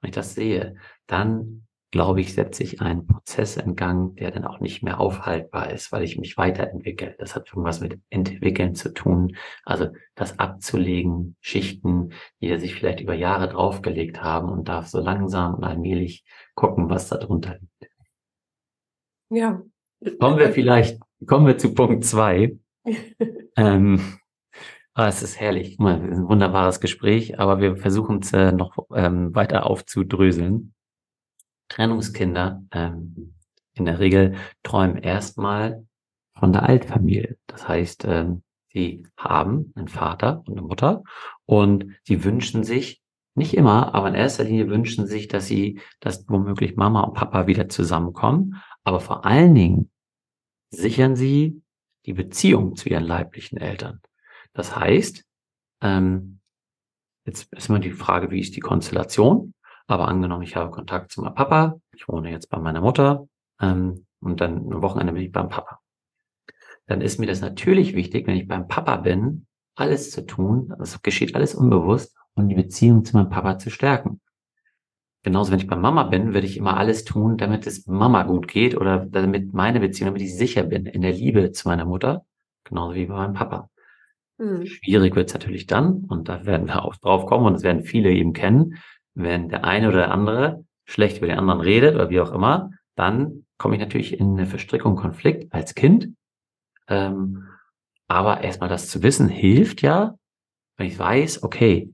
wenn 0.00 0.10
ich 0.10 0.14
das 0.14 0.34
sehe, 0.34 0.76
dann 1.06 1.66
glaube 1.94 2.20
ich, 2.20 2.34
setze 2.34 2.64
ich 2.64 2.80
einen 2.80 3.06
Prozess 3.06 3.56
in 3.56 3.76
Gang, 3.76 4.16
der 4.16 4.32
dann 4.32 4.44
auch 4.44 4.58
nicht 4.58 4.82
mehr 4.82 4.98
aufhaltbar 4.98 5.70
ist, 5.70 5.92
weil 5.92 6.02
ich 6.02 6.18
mich 6.18 6.36
weiterentwickle. 6.36 7.14
Das 7.20 7.36
hat 7.36 7.46
irgendwas 7.50 7.80
mit 7.80 8.00
Entwickeln 8.10 8.74
zu 8.74 8.92
tun. 8.92 9.36
Also 9.64 9.90
das 10.16 10.40
abzulegen, 10.40 11.36
Schichten, 11.40 12.10
die 12.40 12.58
sich 12.58 12.74
vielleicht 12.74 13.00
über 13.00 13.14
Jahre 13.14 13.48
draufgelegt 13.48 14.20
haben 14.20 14.48
und 14.48 14.68
darf 14.68 14.88
so 14.88 14.98
langsam 14.98 15.54
und 15.54 15.62
allmählich 15.62 16.24
gucken, 16.56 16.90
was 16.90 17.08
da 17.08 17.16
drunter 17.16 17.58
liegt. 17.60 17.92
Ja. 19.30 19.62
Kommen 20.18 20.38
wir 20.38 20.50
vielleicht, 20.50 20.98
kommen 21.28 21.46
wir 21.46 21.58
zu 21.58 21.74
Punkt 21.74 22.04
zwei. 22.04 22.58
ähm, 23.56 24.18
Ah, 24.96 25.08
es 25.08 25.24
ist 25.24 25.40
herrlich. 25.40 25.80
Ein 25.80 26.28
wunderbares 26.28 26.78
Gespräch, 26.78 27.40
aber 27.40 27.60
wir 27.60 27.76
versuchen 27.76 28.20
es 28.20 28.32
äh, 28.32 28.52
noch 28.52 28.76
ähm, 28.94 29.34
weiter 29.34 29.66
aufzudröseln. 29.66 30.73
Trennungskinder 31.68 32.62
ähm, 32.72 33.34
in 33.74 33.84
der 33.84 33.98
Regel 33.98 34.36
träumen 34.62 34.98
erstmal 34.98 35.86
von 36.38 36.52
der 36.52 36.64
Altfamilie. 36.64 37.36
Das 37.46 37.68
heißt, 37.68 38.04
ähm, 38.04 38.42
sie 38.72 39.06
haben 39.16 39.72
einen 39.74 39.88
Vater 39.88 40.42
und 40.46 40.58
eine 40.58 40.66
Mutter 40.66 41.02
und 41.46 41.96
sie 42.04 42.24
wünschen 42.24 42.64
sich, 42.64 43.02
nicht 43.36 43.54
immer, 43.54 43.94
aber 43.94 44.08
in 44.08 44.14
erster 44.14 44.44
Linie 44.44 44.68
wünschen 44.68 45.06
sich, 45.06 45.26
dass 45.26 45.46
sie, 45.46 45.80
dass 45.98 46.28
womöglich 46.28 46.76
Mama 46.76 47.02
und 47.02 47.14
Papa 47.14 47.48
wieder 47.48 47.68
zusammenkommen. 47.68 48.62
Aber 48.84 49.00
vor 49.00 49.24
allen 49.24 49.54
Dingen 49.54 49.90
sichern 50.70 51.16
sie 51.16 51.60
die 52.06 52.12
Beziehung 52.12 52.76
zu 52.76 52.88
ihren 52.88 53.04
leiblichen 53.04 53.58
Eltern. 53.58 54.00
Das 54.52 54.76
heißt, 54.76 55.24
ähm, 55.80 56.40
jetzt 57.26 57.52
ist 57.52 57.68
immer 57.68 57.80
die 57.80 57.90
Frage, 57.90 58.30
wie 58.30 58.40
ist 58.40 58.54
die 58.54 58.60
Konstellation? 58.60 59.53
Aber 59.86 60.08
angenommen, 60.08 60.42
ich 60.42 60.56
habe 60.56 60.70
Kontakt 60.70 61.12
zu 61.12 61.20
meinem 61.20 61.34
Papa, 61.34 61.80
ich 61.94 62.08
wohne 62.08 62.30
jetzt 62.30 62.48
bei 62.48 62.58
meiner 62.58 62.80
Mutter 62.80 63.28
ähm, 63.60 64.06
und 64.20 64.40
dann 64.40 64.68
ein 64.68 64.82
Wochenende 64.82 65.12
bin 65.12 65.22
ich 65.22 65.32
beim 65.32 65.48
Papa. 65.48 65.80
Dann 66.86 67.00
ist 67.00 67.18
mir 67.18 67.26
das 67.26 67.40
natürlich 67.40 67.94
wichtig, 67.94 68.26
wenn 68.26 68.36
ich 68.36 68.48
beim 68.48 68.68
Papa 68.68 68.96
bin, 68.96 69.46
alles 69.74 70.10
zu 70.10 70.24
tun, 70.24 70.72
das 70.78 71.02
geschieht 71.02 71.34
alles 71.34 71.54
unbewusst, 71.54 72.16
um 72.34 72.48
die 72.48 72.54
Beziehung 72.54 73.04
zu 73.04 73.16
meinem 73.16 73.30
Papa 73.30 73.58
zu 73.58 73.70
stärken. 73.70 74.20
Genauso, 75.22 75.52
wenn 75.52 75.58
ich 75.58 75.66
bei 75.66 75.76
Mama 75.76 76.02
bin, 76.04 76.34
würde 76.34 76.46
ich 76.46 76.58
immer 76.58 76.76
alles 76.76 77.04
tun, 77.04 77.38
damit 77.38 77.66
es 77.66 77.86
Mama 77.86 78.24
gut 78.24 78.46
geht 78.46 78.76
oder 78.76 79.06
damit 79.06 79.54
meine 79.54 79.80
Beziehung, 79.80 80.08
damit 80.10 80.22
ich 80.22 80.36
sicher 80.36 80.64
bin 80.64 80.84
in 80.84 81.00
der 81.00 81.12
Liebe 81.12 81.50
zu 81.50 81.66
meiner 81.66 81.86
Mutter, 81.86 82.26
genauso 82.62 82.94
wie 82.94 83.06
bei 83.06 83.14
meinem 83.14 83.32
Papa. 83.32 83.70
Mhm. 84.36 84.66
Schwierig 84.66 85.16
wird 85.16 85.28
es 85.28 85.34
natürlich 85.34 85.66
dann, 85.66 86.04
und 86.04 86.28
da 86.28 86.44
werden 86.44 86.66
wir 86.66 86.84
auch 86.84 86.96
drauf 86.96 87.24
kommen, 87.24 87.46
und 87.46 87.54
das 87.54 87.62
werden 87.62 87.84
viele 87.84 88.10
eben 88.10 88.34
kennen, 88.34 88.76
wenn 89.14 89.48
der 89.48 89.64
eine 89.64 89.88
oder 89.88 89.98
der 89.98 90.12
andere 90.12 90.64
schlecht 90.84 91.18
über 91.18 91.26
den 91.26 91.38
anderen 91.38 91.60
redet 91.60 91.94
oder 91.94 92.10
wie 92.10 92.20
auch 92.20 92.32
immer, 92.32 92.70
dann 92.94 93.46
komme 93.58 93.76
ich 93.76 93.80
natürlich 93.80 94.18
in 94.18 94.32
eine 94.32 94.46
Verstrickung, 94.46 94.96
Konflikt 94.96 95.52
als 95.52 95.74
Kind. 95.74 96.14
Ähm, 96.88 97.48
aber 98.08 98.42
erstmal 98.42 98.68
das 98.68 98.88
zu 98.88 99.02
wissen 99.02 99.28
hilft 99.28 99.82
ja, 99.82 100.14
wenn 100.76 100.86
ich 100.86 100.98
weiß, 100.98 101.42
okay, 101.42 101.92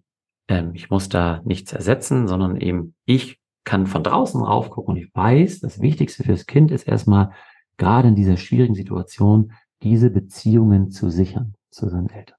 ähm, 0.48 0.72
ich 0.74 0.90
muss 0.90 1.08
da 1.08 1.40
nichts 1.44 1.72
ersetzen, 1.72 2.26
sondern 2.26 2.56
eben 2.60 2.94
ich 3.04 3.38
kann 3.64 3.86
von 3.86 4.02
draußen 4.02 4.40
raufgucken 4.42 4.94
und 4.94 5.00
ich 5.00 5.14
weiß, 5.14 5.60
das 5.60 5.80
Wichtigste 5.80 6.24
fürs 6.24 6.46
Kind 6.46 6.70
ist 6.70 6.88
erstmal, 6.88 7.32
gerade 7.76 8.08
in 8.08 8.14
dieser 8.14 8.36
schwierigen 8.36 8.74
Situation, 8.74 9.52
diese 9.82 10.10
Beziehungen 10.10 10.90
zu 10.90 11.08
sichern 11.08 11.54
zu 11.70 11.88
seinen 11.88 12.10
Eltern. 12.10 12.36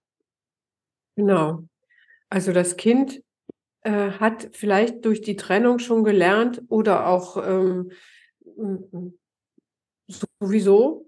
Genau. 1.16 1.64
Also 2.30 2.54
das 2.54 2.78
Kind 2.78 3.24
äh, 3.84 4.12
hat 4.12 4.50
vielleicht 4.54 5.06
durch 5.06 5.22
die 5.22 5.36
Trennung 5.36 5.80
schon 5.80 6.04
gelernt 6.04 6.62
oder 6.70 7.08
auch 7.08 7.38
ähm, 7.38 7.92
sowieso 10.08 11.08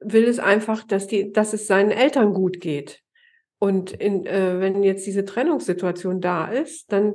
will 0.00 0.24
es 0.24 0.38
einfach, 0.38 0.84
dass 0.84 1.06
die, 1.06 1.32
dass 1.32 1.52
es 1.52 1.66
seinen 1.66 1.90
Eltern 1.90 2.34
gut 2.34 2.60
geht. 2.60 3.02
Und 3.58 3.92
in, 3.92 4.26
äh, 4.26 4.60
wenn 4.60 4.82
jetzt 4.82 5.06
diese 5.06 5.24
Trennungssituation 5.24 6.20
da 6.20 6.46
ist, 6.48 6.92
dann 6.92 7.14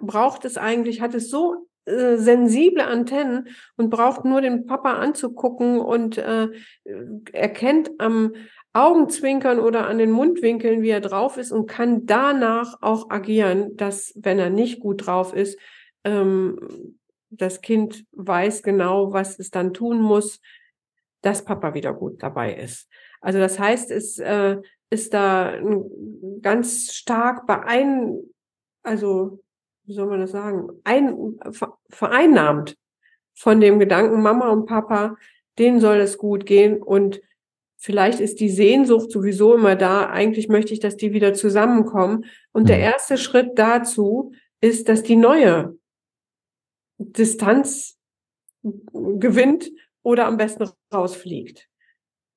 braucht 0.00 0.44
es 0.44 0.56
eigentlich, 0.56 1.00
hat 1.00 1.14
es 1.14 1.30
so 1.30 1.68
äh, 1.84 2.16
sensible 2.16 2.84
Antennen 2.84 3.48
und 3.76 3.90
braucht 3.90 4.24
nur 4.24 4.40
den 4.40 4.66
Papa 4.66 4.94
anzugucken 4.94 5.78
und 5.78 6.18
äh, 6.18 6.48
erkennt 7.32 7.90
am 7.98 8.34
Augenzwinkern 8.78 9.58
oder 9.58 9.86
an 9.86 9.98
den 9.98 10.10
Mundwinkeln, 10.10 10.82
wie 10.82 10.90
er 10.90 11.00
drauf 11.00 11.36
ist 11.36 11.52
und 11.52 11.66
kann 11.66 12.06
danach 12.06 12.80
auch 12.80 13.10
agieren, 13.10 13.76
dass, 13.76 14.12
wenn 14.16 14.38
er 14.38 14.50
nicht 14.50 14.80
gut 14.80 15.06
drauf 15.06 15.34
ist, 15.34 15.58
ähm, 16.04 16.96
das 17.30 17.60
Kind 17.60 18.06
weiß 18.12 18.62
genau, 18.62 19.12
was 19.12 19.38
es 19.38 19.50
dann 19.50 19.74
tun 19.74 20.00
muss, 20.00 20.40
dass 21.22 21.44
Papa 21.44 21.74
wieder 21.74 21.92
gut 21.92 22.22
dabei 22.22 22.54
ist. 22.54 22.88
Also 23.20 23.38
das 23.38 23.58
heißt, 23.58 23.90
es 23.90 24.18
äh, 24.18 24.58
ist 24.90 25.12
da 25.12 25.54
ganz 26.40 26.92
stark 26.92 27.46
beein, 27.46 28.18
also 28.82 29.40
wie 29.84 29.92
soll 29.94 30.06
man 30.06 30.20
das 30.20 30.30
sagen, 30.30 30.68
ein, 30.84 31.38
vereinnahmt 31.90 32.76
von 33.34 33.60
dem 33.60 33.78
Gedanken, 33.78 34.22
Mama 34.22 34.48
und 34.50 34.66
Papa, 34.66 35.16
denen 35.58 35.80
soll 35.80 35.96
es 35.96 36.18
gut 36.18 36.46
gehen 36.46 36.82
und 36.82 37.20
vielleicht 37.78 38.20
ist 38.20 38.40
die 38.40 38.50
Sehnsucht 38.50 39.10
sowieso 39.10 39.54
immer 39.54 39.76
da. 39.76 40.10
Eigentlich 40.10 40.48
möchte 40.48 40.74
ich, 40.74 40.80
dass 40.80 40.96
die 40.96 41.12
wieder 41.12 41.32
zusammenkommen. 41.32 42.26
Und 42.52 42.68
der 42.68 42.76
mhm. 42.76 42.82
erste 42.82 43.16
Schritt 43.16 43.52
dazu 43.58 44.32
ist, 44.60 44.88
dass 44.88 45.02
die 45.02 45.16
neue 45.16 45.78
Distanz 46.98 47.96
gewinnt 48.62 49.70
oder 50.02 50.26
am 50.26 50.36
besten 50.36 50.68
rausfliegt. 50.92 51.68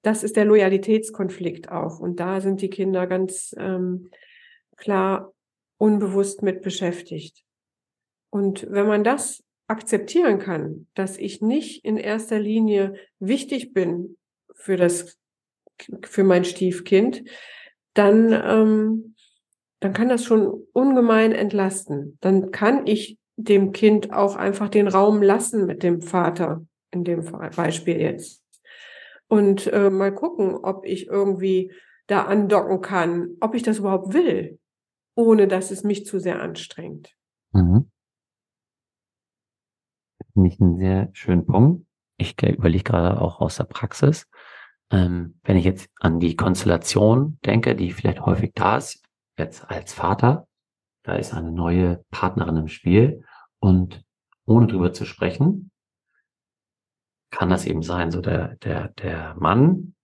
Das 0.03 0.23
ist 0.23 0.35
der 0.35 0.45
Loyalitätskonflikt 0.45 1.69
auch. 1.69 1.99
Und 1.99 2.19
da 2.19 2.39
sind 2.41 2.61
die 2.61 2.69
Kinder 2.69 3.07
ganz 3.07 3.53
ähm, 3.57 4.09
klar 4.77 5.33
unbewusst 5.77 6.43
mit 6.43 6.61
beschäftigt. 6.61 7.43
Und 8.29 8.69
wenn 8.69 8.87
man 8.87 9.03
das 9.03 9.43
akzeptieren 9.67 10.37
kann, 10.37 10.87
dass 10.93 11.17
ich 11.17 11.41
nicht 11.41 11.83
in 11.85 11.97
erster 11.97 12.39
Linie 12.39 12.95
wichtig 13.19 13.73
bin 13.73 14.17
für 14.53 14.77
das, 14.77 15.17
für 16.03 16.23
mein 16.23 16.45
Stiefkind, 16.45 17.23
dann, 17.93 18.31
ähm, 18.31 19.15
dann 19.79 19.93
kann 19.93 20.09
das 20.09 20.23
schon 20.23 20.47
ungemein 20.73 21.31
entlasten. 21.31 22.17
Dann 22.21 22.51
kann 22.51 22.87
ich 22.87 23.17
dem 23.35 23.71
Kind 23.71 24.13
auch 24.13 24.35
einfach 24.35 24.69
den 24.69 24.87
Raum 24.87 25.21
lassen 25.21 25.65
mit 25.65 25.83
dem 25.83 26.01
Vater, 26.01 26.65
in 26.91 27.03
dem 27.03 27.25
Beispiel 27.55 27.99
jetzt. 27.99 28.43
Und 29.27 29.67
äh, 29.67 29.89
mal 29.89 30.13
gucken, 30.13 30.55
ob 30.55 30.85
ich 30.85 31.07
irgendwie 31.07 31.71
da 32.07 32.23
andocken 32.23 32.81
kann, 32.81 33.37
ob 33.39 33.55
ich 33.55 33.63
das 33.63 33.79
überhaupt 33.79 34.13
will, 34.13 34.59
ohne 35.15 35.47
dass 35.47 35.71
es 35.71 35.83
mich 35.83 36.05
zu 36.05 36.19
sehr 36.19 36.41
anstrengt. 36.41 37.15
Mhm. 37.53 37.89
Finde 40.33 40.49
ich 40.49 40.59
einen 40.59 40.77
sehr 40.77 41.09
schönen 41.13 41.45
Punkt. 41.45 41.85
Ich 42.17 42.41
überlege 42.41 42.83
gerade 42.83 43.19
auch 43.19 43.39
aus 43.39 43.57
der 43.57 43.63
Praxis, 43.63 44.27
ähm, 44.91 45.39
wenn 45.43 45.57
ich 45.57 45.65
jetzt 45.65 45.89
an 45.99 46.19
die 46.19 46.35
Konstellation 46.35 47.39
denke, 47.45 47.75
die 47.75 47.91
vielleicht 47.91 48.25
häufig 48.25 48.51
da 48.53 48.77
ist, 48.77 49.03
jetzt 49.37 49.69
als 49.69 49.93
Vater, 49.93 50.47
da 51.03 51.15
ist 51.15 51.33
eine 51.33 51.51
neue 51.51 52.03
Partnerin 52.11 52.57
im 52.57 52.67
Spiel 52.67 53.23
und 53.59 54.03
ohne 54.45 54.67
drüber 54.67 54.93
zu 54.93 55.05
sprechen, 55.05 55.71
kann 57.31 57.49
das 57.49 57.65
eben 57.65 57.81
sein, 57.81 58.11
so 58.11 58.21
der, 58.21 58.55
der, 58.57 58.89
der 58.89 59.35
Mann 59.35 59.95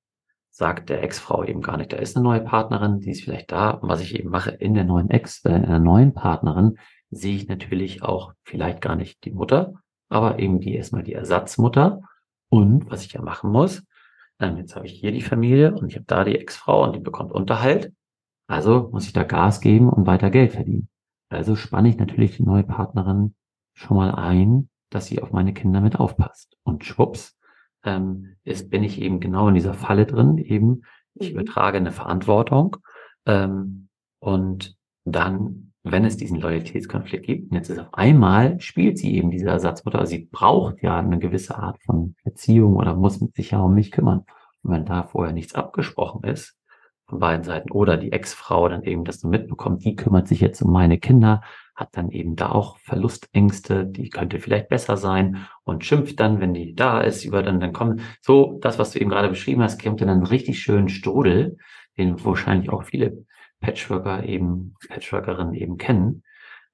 sagt 0.50 0.89
der 0.89 1.04
Ex-Frau 1.04 1.43
eben 1.43 1.62
gar 1.62 1.78
nicht, 1.78 1.93
da 1.93 1.97
ist 1.97 2.15
eine 2.15 2.23
neue 2.23 2.41
Partnerin, 2.41 3.00
die 3.00 3.12
ist 3.12 3.23
vielleicht 3.23 3.52
da. 3.52 3.71
Und 3.71 3.89
was 3.89 4.02
ich 4.02 4.15
eben 4.15 4.30
mache 4.30 4.52
in 4.52 4.73
der 4.73 4.86
neuen 4.86 5.10
Ex, 5.12 5.43
äh, 5.45 5.54
in 5.54 5.67
der 5.67 5.80
neuen 5.80 6.13
Partnerin, 6.13 6.80
sehe 7.12 7.36
ich 7.36 7.47
natürlich 7.47 8.02
auch 8.02 8.34
vielleicht 8.43 8.82
gar 8.82 8.95
nicht 8.95 9.23
die 9.23 9.32
Mutter, 9.32 9.73
aber 10.10 10.39
eben 10.39 10.60
die 10.60 10.73
erstmal 10.73 11.04
die 11.04 11.13
Ersatzmutter. 11.13 12.02
Und 12.50 12.89
was 12.89 13.06
ich 13.06 13.13
ja 13.13 13.21
machen 13.21 13.52
muss, 13.52 13.84
ähm, 14.39 14.58
jetzt 14.58 14.76
habe 14.76 14.86
ich 14.86 14.93
hier 14.93 15.12
die 15.12 15.21
Familie 15.21 15.73
und 15.73 15.89
ich 15.89 15.95
habe 15.95 16.06
da 16.06 16.23
die 16.23 16.38
Ex-Frau 16.38 16.84
und 16.84 16.95
die 16.95 17.00
bekommt 17.00 17.32
Unterhalt. 17.32 17.93
Also 18.47 18.89
muss 18.91 19.06
ich 19.06 19.13
da 19.13 19.23
Gas 19.23 19.62
geben 19.62 19.89
und 19.89 20.08
weiter 20.08 20.30
Geld 20.30 20.54
verdienen. 20.54 20.89
Also 21.30 21.56
spanne 21.56 21.89
ich 21.89 21.97
natürlich 21.97 22.38
die 22.38 22.43
neue 22.43 22.63
Partnerin 22.63 23.36
schon 23.73 23.97
mal 23.97 24.12
ein, 24.12 24.69
dass 24.89 25.08
sie 25.08 25.21
auf 25.21 25.32
meine 25.32 25.54
Kinder 25.54 25.82
mit 25.82 26.00
aufpasst. 26.00 26.58
Und 26.63 26.86
schwupps, 26.86 27.38
ähm, 27.84 28.36
ist, 28.43 28.69
bin 28.69 28.84
ich 28.84 29.02
eben 29.02 29.19
genau 29.19 29.47
in 29.47 29.56
dieser 29.56 29.73
Falle 29.73 30.06
drin, 30.06 30.38
eben, 30.38 30.84
ich 31.15 31.30
mhm. 31.34 31.39
übertrage 31.39 31.78
eine 31.78 31.91
Verantwortung. 31.91 32.78
Ähm, 33.26 33.89
und 34.19 34.76
dann, 35.06 35.66
wenn 35.91 36.06
es 36.06 36.17
diesen 36.17 36.39
Loyalitätskonflikt 36.39 37.26
gibt, 37.26 37.52
und 37.52 37.58
jetzt 37.58 37.69
ist 37.69 37.80
auf 37.80 37.93
einmal, 37.93 38.60
spielt 38.60 38.97
sie 38.97 39.15
eben 39.15 39.32
diese 39.32 39.50
Ersatzmutter, 39.50 40.00
also 40.00 40.10
sie 40.12 40.28
braucht 40.32 40.82
ja 40.82 40.97
eine 41.00 41.19
gewisse 41.19 41.58
Art 41.58 41.82
von 41.84 42.15
Erziehung 42.23 42.76
oder 42.76 42.95
muss 42.95 43.19
sich 43.36 43.52
ja 43.52 43.60
um 43.60 43.73
mich 43.73 43.91
kümmern. 43.91 44.23
Und 44.63 44.71
wenn 44.71 44.86
da 44.86 45.04
vorher 45.04 45.34
nichts 45.34 45.56
abgesprochen 45.56 46.23
ist, 46.23 46.58
von 47.08 47.19
beiden 47.19 47.43
Seiten, 47.43 47.71
oder 47.71 47.95
die 47.95 48.12
Ex-Frau 48.12 48.67
dann 48.67 48.84
eben 48.84 49.06
das 49.06 49.21
so 49.21 49.30
mitbekommt, 49.30 49.86
die 49.86 49.95
kümmert 49.95 50.28
sich 50.28 50.41
jetzt 50.41 50.62
um 50.62 50.71
meine 50.71 50.97
Kinder, 50.97 51.41
hat 51.73 51.89
dann 51.93 52.12
eben 52.12 52.36
da 52.36 52.52
auch 52.52 52.78
Verlustängste, 52.80 53.86
die 53.86 54.10
könnte 54.10 54.39
vielleicht 54.39 54.67
besser 54.67 54.97
sein 54.97 55.47
und 55.63 55.86
schimpft 55.86 56.19
dann, 56.19 56.41
wenn 56.41 56.54
die 56.54 56.76
da 56.76 57.00
ist, 57.02 57.23
über 57.23 57.43
dann, 57.43 57.60
dann 57.60 57.71
kommen, 57.71 58.02
so, 58.19 58.58
das, 58.62 58.80
was 58.80 58.91
du 58.91 59.00
eben 59.00 59.10
gerade 59.10 59.30
beschrieben 59.30 59.62
hast, 59.62 59.82
kommt 59.82 60.02
dann 60.02 60.10
einen 60.10 60.26
richtig 60.26 60.60
schönen 60.60 60.89
Strudel, 60.89 61.58
den 61.97 62.23
wahrscheinlich 62.26 62.69
auch 62.69 62.84
viele 62.84 63.26
Patchworker 63.60 64.24
eben, 64.24 64.76
Patchworkerinnen 64.88 65.54
eben 65.54 65.78
kennen, 65.78 66.24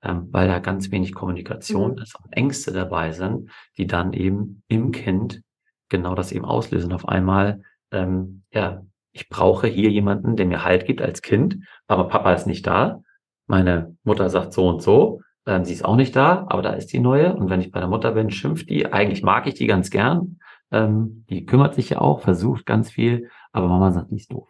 ähm, 0.01 0.27
weil 0.31 0.47
da 0.47 0.59
ganz 0.59 0.91
wenig 0.91 1.13
Kommunikation 1.13 1.93
mhm. 1.93 1.97
ist 1.99 2.15
und 2.15 2.33
Ängste 2.33 2.71
dabei 2.71 3.11
sind, 3.11 3.49
die 3.77 3.87
dann 3.87 4.13
eben 4.13 4.63
im 4.67 4.91
Kind 4.91 5.41
genau 5.89 6.15
das 6.15 6.31
eben 6.31 6.45
auslösen. 6.45 6.93
Auf 6.93 7.07
einmal, 7.07 7.61
ähm, 7.91 8.43
ja, 8.51 8.83
ich 9.11 9.29
brauche 9.29 9.67
hier 9.67 9.91
jemanden, 9.91 10.35
der 10.35 10.45
mir 10.45 10.63
Halt 10.63 10.85
gibt 10.85 11.01
als 11.01 11.21
Kind, 11.21 11.57
aber 11.87 12.07
Papa 12.07 12.33
ist 12.33 12.47
nicht 12.47 12.65
da 12.65 13.03
meine 13.47 13.95
Mutter 14.03 14.29
sagt 14.29 14.53
so 14.53 14.67
und 14.67 14.81
so, 14.81 15.21
ähm, 15.45 15.65
sie 15.65 15.73
ist 15.73 15.85
auch 15.85 15.95
nicht 15.95 16.15
da, 16.15 16.45
aber 16.49 16.61
da 16.61 16.71
ist 16.71 16.93
die 16.93 16.99
neue. 16.99 17.35
Und 17.35 17.49
wenn 17.49 17.61
ich 17.61 17.71
bei 17.71 17.79
der 17.79 17.89
Mutter 17.89 18.11
bin, 18.13 18.31
schimpft 18.31 18.69
die. 18.69 18.91
Eigentlich 18.91 19.23
mag 19.23 19.47
ich 19.47 19.55
die 19.55 19.67
ganz 19.67 19.89
gern. 19.89 20.39
Ähm, 20.71 21.25
die 21.29 21.45
kümmert 21.45 21.75
sich 21.75 21.89
ja 21.89 22.01
auch, 22.01 22.21
versucht 22.21 22.65
ganz 22.65 22.91
viel, 22.91 23.29
aber 23.51 23.67
Mama 23.67 23.91
sagt, 23.91 24.11
die 24.11 24.15
ist 24.15 24.31
doof. 24.31 24.49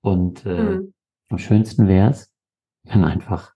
Und 0.00 0.46
äh, 0.46 0.62
mhm. 0.62 0.94
Am 1.28 1.38
schönsten 1.38 1.88
wäre 1.88 2.10
es, 2.10 2.32
wenn 2.84 3.04
einfach, 3.04 3.54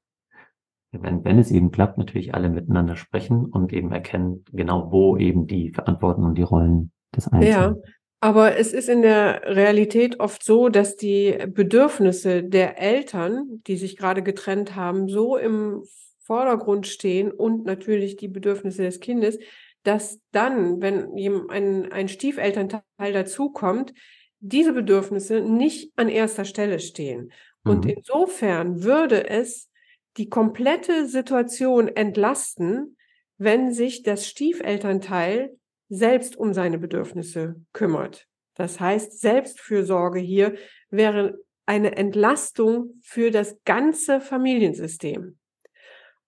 wenn, 0.90 1.24
wenn 1.24 1.38
es 1.38 1.50
eben 1.50 1.70
klappt, 1.70 1.98
natürlich 1.98 2.34
alle 2.34 2.50
miteinander 2.50 2.96
sprechen 2.96 3.46
und 3.46 3.72
eben 3.72 3.92
erkennen, 3.92 4.44
genau 4.52 4.92
wo 4.92 5.16
eben 5.16 5.46
die 5.46 5.70
Verantwortung 5.70 6.24
und 6.24 6.36
die 6.36 6.42
Rollen 6.42 6.92
des 7.14 7.28
Einzelnen. 7.28 7.76
Ja, 7.76 7.76
aber 8.20 8.56
es 8.56 8.72
ist 8.72 8.88
in 8.88 9.02
der 9.02 9.42
Realität 9.44 10.20
oft 10.20 10.44
so, 10.44 10.68
dass 10.68 10.96
die 10.96 11.36
Bedürfnisse 11.48 12.44
der 12.44 12.78
Eltern, 12.78 13.62
die 13.66 13.76
sich 13.76 13.96
gerade 13.96 14.22
getrennt 14.22 14.76
haben, 14.76 15.08
so 15.08 15.36
im 15.36 15.82
Vordergrund 16.20 16.86
stehen 16.86 17.32
und 17.32 17.64
natürlich 17.64 18.16
die 18.16 18.28
Bedürfnisse 18.28 18.82
des 18.82 19.00
Kindes, 19.00 19.38
dass 19.82 20.20
dann, 20.30 20.80
wenn 20.80 21.08
ein, 21.50 21.90
ein 21.90 22.08
Stiefelternteil 22.08 23.12
dazukommt, 23.12 23.92
diese 24.38 24.72
Bedürfnisse 24.72 25.40
nicht 25.40 25.92
an 25.96 26.08
erster 26.08 26.44
Stelle 26.44 26.78
stehen. 26.78 27.32
Und 27.64 27.84
mhm. 27.84 27.90
insofern 27.90 28.82
würde 28.82 29.28
es 29.28 29.70
die 30.16 30.28
komplette 30.28 31.06
Situation 31.06 31.88
entlasten, 31.88 32.96
wenn 33.38 33.72
sich 33.72 34.02
das 34.02 34.28
Stiefelternteil 34.28 35.56
selbst 35.88 36.36
um 36.36 36.54
seine 36.54 36.78
Bedürfnisse 36.78 37.56
kümmert. 37.72 38.26
Das 38.54 38.80
heißt, 38.80 39.20
Selbstfürsorge 39.20 40.20
hier 40.20 40.54
wäre 40.90 41.38
eine 41.66 41.96
Entlastung 41.96 43.00
für 43.02 43.30
das 43.30 43.56
ganze 43.64 44.20
Familiensystem. 44.20 45.38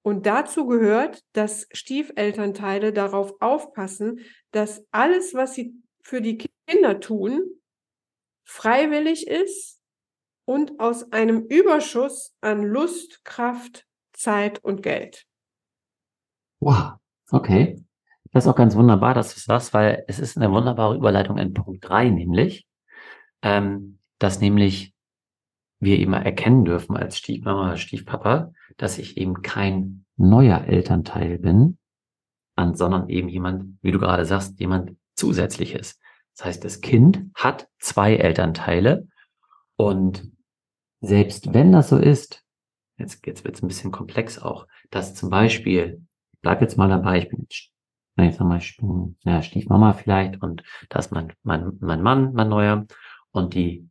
Und 0.03 0.27
dazu 0.27 0.67
gehört, 0.67 1.23
dass 1.33 1.67
Stiefelternteile 1.73 2.93
darauf 2.93 3.35
aufpassen, 3.41 4.21
dass 4.51 4.85
alles, 4.91 5.35
was 5.35 5.55
sie 5.55 5.75
für 6.03 6.21
die 6.21 6.39
Kinder 6.67 7.01
tun, 7.01 7.43
freiwillig 8.45 9.27
ist 9.27 9.81
und 10.45 10.79
aus 10.79 11.13
einem 11.13 11.45
Überschuss 11.47 12.35
an 12.41 12.63
Lust, 12.63 13.25
Kraft, 13.25 13.87
Zeit 14.13 14.63
und 14.63 14.83
Geld. 14.83 15.27
Wow, 16.61 16.95
okay. 17.31 17.83
Das 18.33 18.45
ist 18.45 18.51
auch 18.51 18.57
ganz 18.57 18.75
wunderbar, 18.75 19.15
dass 19.15 19.35
du 19.35 19.41
sagst, 19.41 19.75
weil 19.75 20.05
es 20.09 20.19
ist 20.19 20.37
eine 20.37 20.51
wunderbare 20.51 20.97
Überleitung 20.97 21.39
in 21.39 21.55
Punkt 21.55 21.89
3, 21.89 22.11
nämlich, 22.11 22.67
ähm, 23.43 23.99
dass 24.19 24.41
nämlich 24.41 24.93
wir 25.79 25.99
immer 25.99 26.25
erkennen 26.25 26.65
dürfen 26.65 26.97
als 26.97 27.19
Stiefmama 27.19 27.69
oder 27.69 27.77
Stiefpapa, 27.77 28.53
dass 28.77 28.99
ich 28.99 29.17
eben 29.19 29.43
kein 29.43 30.05
neuer 30.17 30.65
Elternteil 30.65 31.39
bin, 31.39 31.79
sondern 32.57 33.09
eben 33.09 33.29
jemand, 33.29 33.79
wie 33.83 33.93
du 33.93 33.99
gerade 33.99 34.25
sagst, 34.25 34.59
jemand 34.59 34.97
zusätzliches. 35.15 36.01
Das 36.37 36.47
heißt, 36.47 36.65
das 36.65 36.81
Kind 36.81 37.31
hat 37.35 37.69
zwei 37.79 38.17
Elternteile 38.17 39.07
und 39.77 40.31
selbst 41.01 41.53
wenn 41.53 41.73
das 41.73 41.89
so 41.91 41.99
ist, 41.99 42.45
jetzt, 42.97 43.27
jetzt 43.27 43.45
wird 43.45 43.57
es 43.57 43.63
ein 43.63 43.69
bisschen 43.69 43.91
komplex 43.93 44.39
auch, 44.39 44.67
dass 44.91 45.15
zum 45.15 45.31
Beispiel, 45.31 46.07
ich 46.33 46.41
bleib 46.41 46.61
jetzt 46.61 46.79
mal 46.79 46.89
dabei, 46.89 47.19
ich 47.19 47.29
bin 47.29 47.41
jetzt, 47.43 47.71
na, 48.17 48.25
jetzt 48.25 48.41
mal, 48.41 48.59
ich 48.59 48.77
bin, 48.77 49.17
ja, 49.25 49.43
Stiefmama 49.43 49.93
vielleicht 49.93 50.41
und 50.41 50.63
da 50.89 50.99
ist 50.99 51.11
mein, 51.11 51.33
mein, 51.43 51.77
mein 51.81 52.03
Mann, 52.03 52.33
mein 52.33 52.49
neuer 52.49 52.87
und 53.33 53.55
die, 53.55 53.89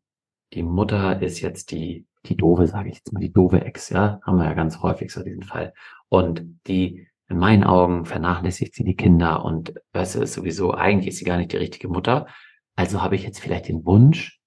die 0.53 0.63
Mutter 0.63 1.21
ist 1.21 1.41
jetzt 1.41 1.71
die, 1.71 2.05
die 2.25 2.37
doofe, 2.37 2.67
sage 2.67 2.89
ich 2.89 2.95
jetzt 2.95 3.11
mal, 3.11 3.19
die 3.19 3.33
doofe 3.33 3.61
Ex, 3.61 3.89
ja, 3.89 4.19
haben 4.23 4.37
wir 4.37 4.45
ja 4.45 4.53
ganz 4.53 4.81
häufig 4.81 5.11
so 5.11 5.23
diesen 5.23 5.43
Fall. 5.43 5.73
Und 6.09 6.61
die, 6.67 7.07
in 7.27 7.37
meinen 7.37 7.63
Augen 7.63 8.05
vernachlässigt 8.05 8.75
sie 8.75 8.83
die 8.83 8.95
Kinder 8.95 9.43
und 9.43 9.73
weißt 9.93 10.15
du, 10.15 10.21
ist 10.21 10.33
sowieso, 10.33 10.73
eigentlich 10.73 11.07
ist 11.09 11.17
sie 11.17 11.25
gar 11.25 11.37
nicht 11.37 11.51
die 11.51 11.57
richtige 11.57 11.89
Mutter. 11.89 12.27
Also 12.75 13.01
habe 13.01 13.15
ich 13.15 13.23
jetzt 13.23 13.39
vielleicht 13.39 13.67
den 13.67 13.85
Wunsch 13.85 14.39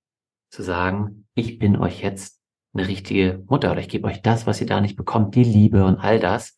zu 0.51 0.63
sagen, 0.63 1.26
ich 1.37 1.59
bin 1.59 1.77
euch 1.77 2.03
jetzt 2.03 2.41
eine 2.73 2.89
richtige 2.89 3.45
Mutter 3.47 3.71
oder 3.71 3.81
ich 3.81 3.89
gebe 3.89 4.09
euch 4.09 4.23
das, 4.23 4.47
was 4.47 4.61
ihr 4.61 4.67
da 4.67 4.81
nicht 4.81 4.97
bekommt, 4.97 5.35
die 5.35 5.45
Liebe 5.45 5.85
und 5.85 5.99
all 5.99 6.19
das. 6.19 6.57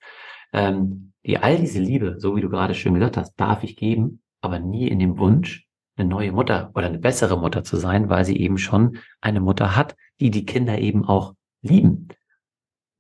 Ähm, 0.52 1.12
die 1.24 1.36
all 1.36 1.58
diese 1.58 1.80
Liebe, 1.80 2.14
so 2.18 2.36
wie 2.36 2.40
du 2.40 2.48
gerade 2.48 2.74
schön 2.74 2.94
gesagt 2.94 3.16
hast, 3.16 3.34
darf 3.34 3.64
ich 3.64 3.76
geben, 3.76 4.22
aber 4.40 4.60
nie 4.60 4.88
in 4.88 4.98
dem 4.98 5.18
Wunsch, 5.18 5.66
eine 5.96 6.08
neue 6.08 6.32
Mutter 6.32 6.70
oder 6.74 6.86
eine 6.86 6.98
bessere 6.98 7.38
Mutter 7.38 7.64
zu 7.64 7.76
sein, 7.76 8.08
weil 8.08 8.24
sie 8.24 8.38
eben 8.38 8.56
schon 8.56 8.98
eine 9.20 9.40
Mutter 9.40 9.76
hat, 9.76 9.96
die 10.20 10.30
die 10.30 10.46
Kinder 10.46 10.78
eben 10.78 11.04
auch 11.04 11.34
lieben. 11.60 12.08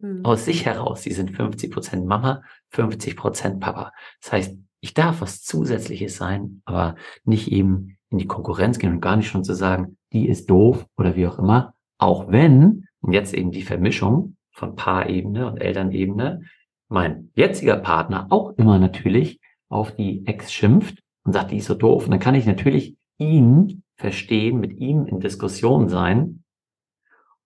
Mhm. 0.00 0.24
Aus 0.24 0.44
sich 0.44 0.66
heraus. 0.66 1.02
Sie 1.04 1.12
sind 1.12 1.30
50 1.30 1.70
Prozent 1.70 2.06
Mama, 2.06 2.42
50 2.70 3.16
Prozent 3.16 3.60
Papa. 3.60 3.92
Das 4.20 4.32
heißt, 4.32 4.56
ich 4.80 4.94
darf 4.94 5.20
was 5.20 5.42
Zusätzliches 5.42 6.16
sein, 6.16 6.60
aber 6.64 6.96
nicht 7.24 7.52
eben 7.52 7.98
in 8.10 8.18
die 8.18 8.26
Konkurrenz 8.26 8.78
gehen 8.78 8.92
und 8.92 9.00
gar 9.00 9.16
nicht 9.16 9.28
schon 9.28 9.44
zu 9.44 9.54
sagen, 9.54 9.97
die 10.12 10.28
ist 10.28 10.50
doof 10.50 10.86
oder 10.96 11.16
wie 11.16 11.26
auch 11.26 11.38
immer. 11.38 11.74
Auch 11.98 12.28
wenn, 12.28 12.86
und 13.00 13.12
jetzt 13.12 13.34
eben 13.34 13.50
die 13.50 13.62
Vermischung 13.62 14.36
von 14.52 14.74
Paarebene 14.76 15.46
und 15.46 15.58
Elternebene, 15.58 16.42
mein 16.88 17.30
jetziger 17.34 17.76
Partner 17.76 18.26
auch 18.30 18.56
immer 18.56 18.78
natürlich 18.78 19.40
auf 19.68 19.94
die 19.94 20.26
Ex 20.26 20.52
schimpft 20.52 21.02
und 21.24 21.32
sagt, 21.32 21.50
die 21.50 21.58
ist 21.58 21.66
so 21.66 21.74
doof. 21.74 22.04
Und 22.04 22.12
dann 22.12 22.20
kann 22.20 22.34
ich 22.34 22.46
natürlich 22.46 22.96
ihn 23.18 23.82
verstehen, 23.96 24.60
mit 24.60 24.78
ihm 24.78 25.06
in 25.06 25.20
Diskussion 25.20 25.88
sein 25.88 26.44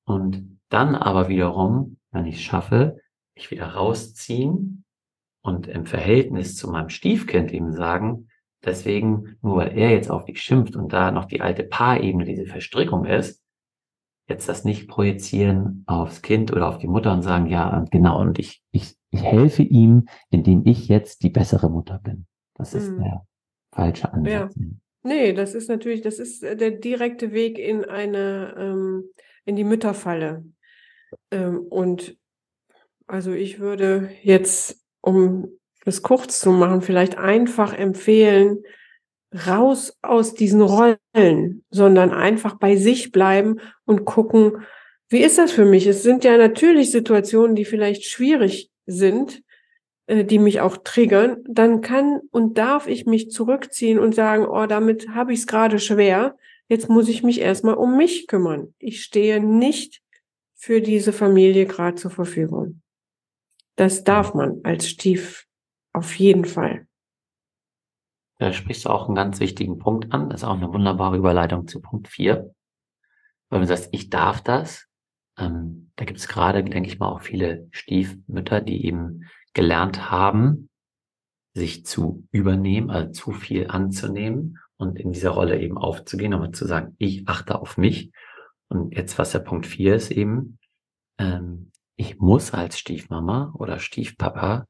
und 0.04 0.58
dann 0.68 0.94
aber 0.94 1.28
wiederum, 1.28 1.98
wenn 2.10 2.26
ich 2.26 2.36
es 2.36 2.42
schaffe, 2.42 3.00
mich 3.34 3.50
wieder 3.50 3.66
rausziehen 3.74 4.84
und 5.42 5.66
im 5.66 5.86
Verhältnis 5.86 6.56
zu 6.56 6.70
meinem 6.70 6.88
Stiefkind 6.88 7.52
ihm 7.52 7.72
sagen, 7.72 8.28
deswegen, 8.64 9.36
nur 9.42 9.56
weil 9.56 9.76
er 9.76 9.90
jetzt 9.90 10.10
auf 10.10 10.24
dich 10.24 10.40
schimpft 10.40 10.76
und 10.76 10.92
da 10.92 11.10
noch 11.10 11.26
die 11.26 11.40
alte 11.40 11.64
Paarebene, 11.64 12.24
diese 12.24 12.46
Verstrickung 12.46 13.04
ist, 13.04 13.42
jetzt 14.28 14.48
das 14.48 14.64
nicht 14.64 14.88
projizieren 14.88 15.84
aufs 15.86 16.22
Kind 16.22 16.52
oder 16.52 16.68
auf 16.68 16.78
die 16.78 16.88
Mutter 16.88 17.12
und 17.12 17.22
sagen, 17.22 17.46
ja, 17.46 17.84
genau, 17.90 18.20
und 18.20 18.38
ich, 18.38 18.62
ich, 18.70 18.96
ich 19.10 19.22
helfe 19.22 19.62
ihm, 19.62 20.06
indem 20.30 20.62
ich 20.64 20.88
jetzt 20.88 21.22
die 21.22 21.30
bessere 21.30 21.70
Mutter 21.70 21.98
bin. 21.98 22.26
Das 22.54 22.74
ist 22.74 22.90
mhm. 22.90 23.02
der 23.02 23.26
falsche 23.72 24.12
Ansatz. 24.12 24.54
Ja. 24.56 24.62
Nee, 25.04 25.32
das 25.32 25.54
ist 25.54 25.68
natürlich, 25.68 26.00
das 26.02 26.18
ist 26.18 26.42
der 26.42 26.70
direkte 26.70 27.32
Weg 27.32 27.58
in 27.58 27.84
eine, 27.84 28.54
ähm, 28.56 29.04
in 29.44 29.56
die 29.56 29.64
Mütterfalle. 29.64 30.44
Ähm, 31.30 31.58
und 31.58 32.16
also 33.06 33.32
ich 33.32 33.58
würde 33.58 34.10
jetzt, 34.22 34.80
um 35.00 35.48
es 35.84 36.02
kurz 36.02 36.40
zu 36.40 36.50
machen, 36.50 36.82
vielleicht 36.82 37.18
einfach 37.18 37.72
empfehlen, 37.72 38.62
raus 39.46 39.96
aus 40.02 40.34
diesen 40.34 40.60
Rollen, 40.60 41.64
sondern 41.70 42.10
einfach 42.10 42.58
bei 42.58 42.76
sich 42.76 43.12
bleiben 43.12 43.60
und 43.84 44.04
gucken, 44.04 44.64
wie 45.08 45.22
ist 45.22 45.38
das 45.38 45.52
für 45.52 45.64
mich? 45.64 45.86
Es 45.86 46.02
sind 46.02 46.24
ja 46.24 46.36
natürlich 46.36 46.90
Situationen, 46.90 47.54
die 47.54 47.64
vielleicht 47.64 48.04
schwierig 48.04 48.70
sind, 48.86 49.42
äh, 50.06 50.24
die 50.24 50.38
mich 50.38 50.60
auch 50.60 50.78
triggern, 50.78 51.44
dann 51.46 51.80
kann 51.80 52.20
und 52.30 52.58
darf 52.58 52.86
ich 52.86 53.06
mich 53.06 53.30
zurückziehen 53.30 53.98
und 53.98 54.14
sagen, 54.14 54.46
oh, 54.46 54.66
damit 54.66 55.10
habe 55.10 55.32
ich 55.32 55.40
es 55.40 55.46
gerade 55.46 55.78
schwer. 55.78 56.36
Jetzt 56.68 56.88
muss 56.88 57.08
ich 57.08 57.22
mich 57.22 57.40
erstmal 57.40 57.74
um 57.74 57.96
mich 57.96 58.26
kümmern. 58.26 58.74
Ich 58.78 59.02
stehe 59.02 59.40
nicht 59.40 60.02
für 60.54 60.80
diese 60.80 61.12
Familie 61.12 61.66
gerade 61.66 61.96
zur 61.96 62.10
Verfügung. 62.10 62.80
Das 63.76 64.04
darf 64.04 64.34
man 64.34 64.60
als 64.64 64.88
Stief 64.88 65.46
auf 65.92 66.14
jeden 66.18 66.44
Fall. 66.44 66.86
Da 68.38 68.52
sprichst 68.52 68.84
du 68.84 68.88
auch 68.88 69.06
einen 69.06 69.14
ganz 69.14 69.40
wichtigen 69.40 69.78
Punkt 69.78 70.12
an. 70.12 70.30
Das 70.30 70.42
ist 70.42 70.48
auch 70.48 70.56
eine 70.56 70.72
wunderbare 70.72 71.16
Überleitung 71.16 71.68
zu 71.68 71.80
Punkt 71.80 72.08
4. 72.08 72.52
Weil 73.50 73.60
du 73.60 73.66
sagst, 73.66 73.88
ich 73.92 74.10
darf 74.10 74.40
das. 74.40 74.88
Ähm, 75.38 75.92
da 75.96 76.04
gibt 76.04 76.18
es 76.18 76.28
gerade, 76.28 76.64
denke 76.64 76.88
ich 76.88 76.98
mal, 76.98 77.08
auch 77.08 77.22
viele 77.22 77.68
Stiefmütter, 77.70 78.60
die 78.60 78.84
eben 78.84 79.28
gelernt 79.52 80.10
haben, 80.10 80.70
sich 81.54 81.84
zu 81.84 82.26
übernehmen, 82.32 82.90
also 82.90 83.12
zu 83.12 83.32
viel 83.32 83.68
anzunehmen 83.68 84.58
und 84.76 84.98
in 84.98 85.12
dieser 85.12 85.30
Rolle 85.30 85.60
eben 85.60 85.78
aufzugehen, 85.78 86.34
aber 86.34 86.52
zu 86.52 86.66
sagen, 86.66 86.96
ich 86.98 87.28
achte 87.28 87.60
auf 87.60 87.76
mich. 87.76 88.10
Und 88.68 88.96
jetzt, 88.96 89.18
was 89.18 89.32
der 89.32 89.40
Punkt 89.40 89.66
vier 89.66 89.94
ist 89.94 90.10
eben, 90.10 90.58
ähm, 91.18 91.70
ich 91.96 92.18
muss 92.18 92.52
als 92.52 92.78
Stiefmama 92.78 93.52
oder 93.54 93.78
Stiefpapa 93.78 94.66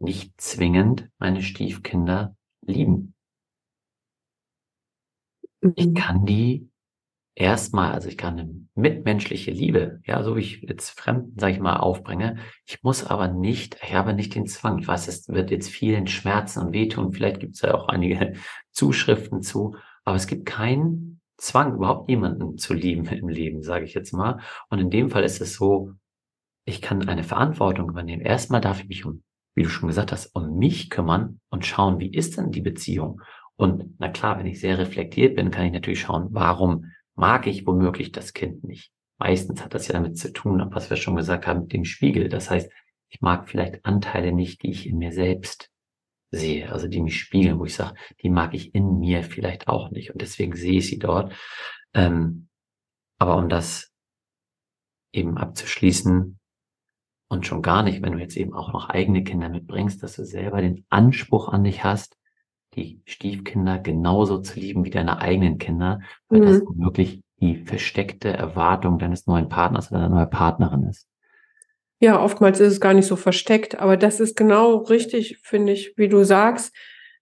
nicht 0.00 0.40
zwingend 0.40 1.08
meine 1.18 1.42
Stiefkinder 1.42 2.36
lieben. 2.62 3.14
Ich 5.76 5.86
mhm. 5.88 5.94
kann 5.94 6.24
die 6.24 6.70
erstmal, 7.34 7.92
also 7.92 8.08
ich 8.08 8.16
kann 8.16 8.38
eine 8.38 8.66
mitmenschliche 8.74 9.50
Liebe, 9.50 10.00
ja, 10.04 10.22
so 10.22 10.36
wie 10.36 10.40
ich 10.40 10.62
jetzt 10.62 10.98
Fremden, 10.98 11.38
sage 11.38 11.54
ich 11.54 11.60
mal, 11.60 11.76
aufbringe. 11.76 12.36
Ich 12.66 12.82
muss 12.82 13.04
aber 13.04 13.28
nicht, 13.28 13.76
ich 13.82 13.94
habe 13.94 14.14
nicht 14.14 14.34
den 14.34 14.46
Zwang. 14.46 14.78
Ich 14.78 14.88
weiß, 14.88 15.08
es 15.08 15.28
wird 15.28 15.50
jetzt 15.50 15.70
vielen 15.70 16.06
Schmerzen 16.06 16.60
und 16.60 16.72
wehtun. 16.72 17.12
Vielleicht 17.12 17.40
gibt 17.40 17.54
es 17.54 17.62
ja 17.62 17.74
auch 17.74 17.88
einige 17.88 18.34
Zuschriften 18.72 19.42
zu, 19.42 19.76
aber 20.04 20.16
es 20.16 20.26
gibt 20.26 20.46
keinen 20.46 21.20
Zwang, 21.36 21.74
überhaupt 21.74 22.10
jemanden 22.10 22.58
zu 22.58 22.74
lieben 22.74 23.06
im 23.06 23.28
Leben, 23.28 23.62
sage 23.62 23.84
ich 23.84 23.94
jetzt 23.94 24.12
mal. 24.12 24.40
Und 24.68 24.78
in 24.78 24.90
dem 24.90 25.10
Fall 25.10 25.24
ist 25.24 25.40
es 25.40 25.54
so, 25.54 25.92
ich 26.66 26.82
kann 26.82 27.08
eine 27.08 27.24
Verantwortung 27.24 27.88
übernehmen. 27.88 28.22
Erstmal 28.22 28.60
darf 28.60 28.80
ich 28.80 28.88
mich 28.88 29.04
um, 29.06 29.22
wie 29.60 29.64
du 29.64 29.68
schon 29.68 29.88
gesagt 29.88 30.10
hast, 30.10 30.34
um 30.34 30.56
mich 30.56 30.88
kümmern 30.88 31.38
und 31.50 31.66
schauen, 31.66 32.00
wie 32.00 32.10
ist 32.10 32.38
denn 32.38 32.50
die 32.50 32.62
Beziehung? 32.62 33.20
Und 33.56 33.94
na 33.98 34.08
klar, 34.08 34.38
wenn 34.38 34.46
ich 34.46 34.58
sehr 34.58 34.78
reflektiert 34.78 35.36
bin, 35.36 35.50
kann 35.50 35.66
ich 35.66 35.72
natürlich 35.72 36.00
schauen, 36.00 36.28
warum 36.30 36.86
mag 37.14 37.46
ich 37.46 37.66
womöglich 37.66 38.10
das 38.10 38.32
Kind 38.32 38.64
nicht. 38.64 38.90
Meistens 39.18 39.62
hat 39.62 39.74
das 39.74 39.86
ja 39.86 39.92
damit 39.92 40.16
zu 40.16 40.32
tun, 40.32 40.66
was 40.70 40.88
wir 40.88 40.96
schon 40.96 41.14
gesagt 41.14 41.46
haben, 41.46 41.64
mit 41.64 41.74
dem 41.74 41.84
Spiegel. 41.84 42.30
Das 42.30 42.48
heißt, 42.48 42.72
ich 43.10 43.20
mag 43.20 43.50
vielleicht 43.50 43.84
Anteile 43.84 44.32
nicht, 44.32 44.62
die 44.62 44.70
ich 44.70 44.86
in 44.86 44.96
mir 44.96 45.12
selbst 45.12 45.70
sehe, 46.30 46.72
also 46.72 46.88
die 46.88 47.02
mich 47.02 47.20
spiegeln, 47.20 47.58
wo 47.58 47.66
ich 47.66 47.74
sage, 47.74 47.96
die 48.22 48.30
mag 48.30 48.54
ich 48.54 48.74
in 48.74 48.98
mir 48.98 49.22
vielleicht 49.24 49.68
auch 49.68 49.90
nicht 49.90 50.10
und 50.10 50.22
deswegen 50.22 50.56
sehe 50.56 50.78
ich 50.78 50.86
sie 50.86 50.98
dort. 50.98 51.34
Ähm, 51.92 52.48
aber 53.18 53.36
um 53.36 53.50
das 53.50 53.92
eben 55.12 55.36
abzuschließen 55.36 56.39
und 57.30 57.46
schon 57.46 57.62
gar 57.62 57.82
nicht, 57.84 58.02
wenn 58.02 58.12
du 58.12 58.18
jetzt 58.18 58.36
eben 58.36 58.52
auch 58.52 58.72
noch 58.72 58.88
eigene 58.88 59.22
Kinder 59.22 59.48
mitbringst, 59.48 60.02
dass 60.02 60.16
du 60.16 60.24
selber 60.24 60.60
den 60.60 60.84
Anspruch 60.90 61.48
an 61.48 61.62
dich 61.62 61.84
hast, 61.84 62.18
die 62.74 63.00
Stiefkinder 63.06 63.78
genauso 63.78 64.38
zu 64.38 64.58
lieben 64.58 64.84
wie 64.84 64.90
deine 64.90 65.18
eigenen 65.18 65.58
Kinder, 65.58 66.00
weil 66.28 66.40
mhm. 66.40 66.44
das 66.44 66.60
wirklich 66.60 67.22
die 67.40 67.64
versteckte 67.64 68.28
Erwartung 68.28 68.98
deines 68.98 69.26
neuen 69.26 69.48
Partners 69.48 69.90
oder 69.90 70.00
deiner 70.00 70.16
neuen 70.16 70.30
Partnerin 70.30 70.88
ist. 70.88 71.06
Ja, 72.00 72.20
oftmals 72.20 72.58
ist 72.58 72.72
es 72.72 72.80
gar 72.80 72.94
nicht 72.94 73.06
so 73.06 73.16
versteckt, 73.16 73.78
aber 73.78 73.96
das 73.96 74.18
ist 74.18 74.36
genau 74.36 74.76
richtig, 74.78 75.38
finde 75.42 75.72
ich, 75.72 75.94
wie 75.96 76.08
du 76.08 76.24
sagst. 76.24 76.74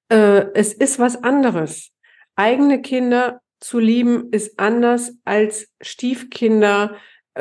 Äh, 0.09 0.47
es 0.55 0.73
ist 0.73 0.99
was 0.99 1.23
anderes. 1.23 1.91
Eigene 2.35 2.81
Kinder 2.81 3.41
zu 3.61 3.79
lieben 3.79 4.31
ist 4.31 4.59
anders 4.59 5.19
als 5.25 5.69
Stiefkinder 5.83 6.97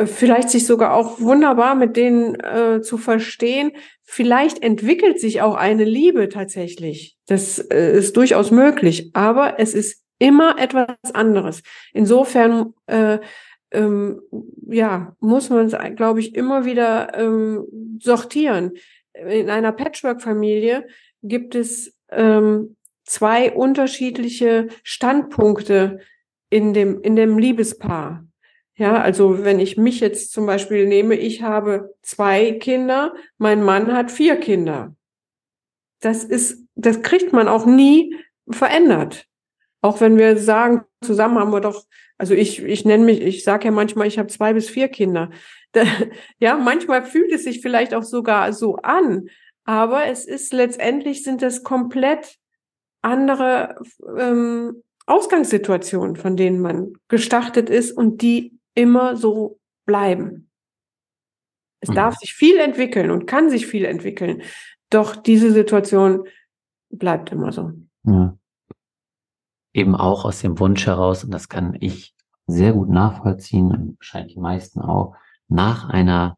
vielleicht 0.05 0.49
sich 0.49 0.65
sogar 0.65 0.93
auch 0.93 1.19
wunderbar 1.19 1.75
mit 1.75 1.97
denen 1.97 2.35
äh, 2.39 2.81
zu 2.81 2.97
verstehen. 2.97 3.71
Vielleicht 4.03 4.61
entwickelt 4.61 5.19
sich 5.19 5.41
auch 5.41 5.55
eine 5.55 5.83
Liebe 5.83 6.29
tatsächlich. 6.29 7.17
Das 7.27 7.59
äh, 7.59 7.97
ist 7.97 8.15
durchaus 8.15 8.51
möglich, 8.51 9.11
aber 9.13 9.59
es 9.59 9.73
ist 9.73 10.03
immer 10.19 10.59
etwas 10.59 10.95
anderes. 11.13 11.61
Insofern 11.93 12.73
äh, 12.87 13.19
ähm, 13.71 14.21
ja, 14.67 15.15
muss 15.19 15.49
man 15.49 15.67
es, 15.67 15.75
glaube 15.95 16.19
ich, 16.19 16.35
immer 16.35 16.65
wieder 16.65 17.17
ähm, 17.17 17.65
sortieren. 18.01 18.73
In 19.13 19.49
einer 19.49 19.71
Patchwork-Familie 19.71 20.87
gibt 21.23 21.55
es 21.55 21.97
ähm, 22.11 22.75
zwei 23.03 23.51
unterschiedliche 23.51 24.67
Standpunkte 24.83 25.99
in 26.49 26.73
dem, 26.73 27.01
in 27.01 27.15
dem 27.15 27.37
Liebespaar. 27.37 28.26
Ja, 28.77 29.01
also 29.01 29.43
wenn 29.43 29.59
ich 29.59 29.75
mich 29.75 29.99
jetzt 30.01 30.31
zum 30.31 30.45
Beispiel 30.45 30.85
nehme, 30.85 31.15
ich 31.15 31.41
habe 31.41 31.95
zwei 32.03 32.51
Kinder, 32.51 33.15
mein 33.39 33.63
Mann 33.63 33.91
hat 33.91 34.11
vier 34.11 34.35
Kinder. 34.35 34.95
Das 35.99 36.23
ist, 36.23 36.63
das 36.75 37.01
kriegt 37.01 37.33
man 37.33 37.47
auch 37.47 37.65
nie 37.65 38.15
verändert. 38.47 39.25
Auch 39.81 39.99
wenn 39.99 40.17
wir 40.17 40.37
sagen, 40.37 40.81
zusammen 41.01 41.39
haben 41.39 41.51
wir 41.51 41.59
doch, 41.59 41.85
also 42.19 42.35
ich, 42.35 42.63
ich 42.63 42.85
nenne 42.85 43.03
mich, 43.03 43.19
ich 43.21 43.43
sage 43.43 43.65
ja 43.65 43.71
manchmal, 43.71 44.05
ich 44.05 44.19
habe 44.19 44.29
zwei 44.29 44.53
bis 44.53 44.69
vier 44.69 44.89
Kinder. 44.89 45.31
Da, 45.71 45.83
ja, 46.39 46.55
manchmal 46.55 47.03
fühlt 47.03 47.31
es 47.31 47.45
sich 47.45 47.61
vielleicht 47.61 47.95
auch 47.95 48.03
sogar 48.03 48.53
so 48.53 48.75
an, 48.77 49.27
aber 49.63 50.05
es 50.05 50.25
ist 50.25 50.53
letztendlich 50.53 51.23
sind 51.23 51.41
es 51.41 51.63
komplett 51.63 52.37
andere 53.01 53.81
ähm, 54.17 54.83
Ausgangssituationen, 55.07 56.15
von 56.15 56.37
denen 56.37 56.59
man 56.59 56.93
gestartet 57.07 57.69
ist 57.69 57.91
und 57.91 58.21
die 58.21 58.56
immer 58.77 59.17
so 59.17 59.59
bleiben. 59.85 60.49
Es 61.79 61.89
mhm. 61.89 61.95
darf 61.95 62.15
sich 62.15 62.33
viel 62.33 62.57
entwickeln 62.57 63.11
und 63.11 63.25
kann 63.25 63.49
sich 63.49 63.65
viel 63.65 63.85
entwickeln, 63.85 64.43
doch 64.89 65.15
diese 65.15 65.51
Situation 65.51 66.27
bleibt 66.89 67.31
immer 67.31 67.51
so. 67.51 67.71
Ja. 68.03 68.37
Eben 69.73 69.95
auch 69.95 70.25
aus 70.25 70.41
dem 70.41 70.59
Wunsch 70.59 70.85
heraus, 70.85 71.23
und 71.23 71.31
das 71.31 71.49
kann 71.49 71.75
ich 71.79 72.15
sehr 72.45 72.73
gut 72.73 72.89
nachvollziehen, 72.89 73.71
und 73.71 73.99
wahrscheinlich 73.99 74.35
die 74.35 74.39
meisten 74.39 74.79
auch, 74.79 75.15
nach 75.49 75.89
einer 75.89 76.37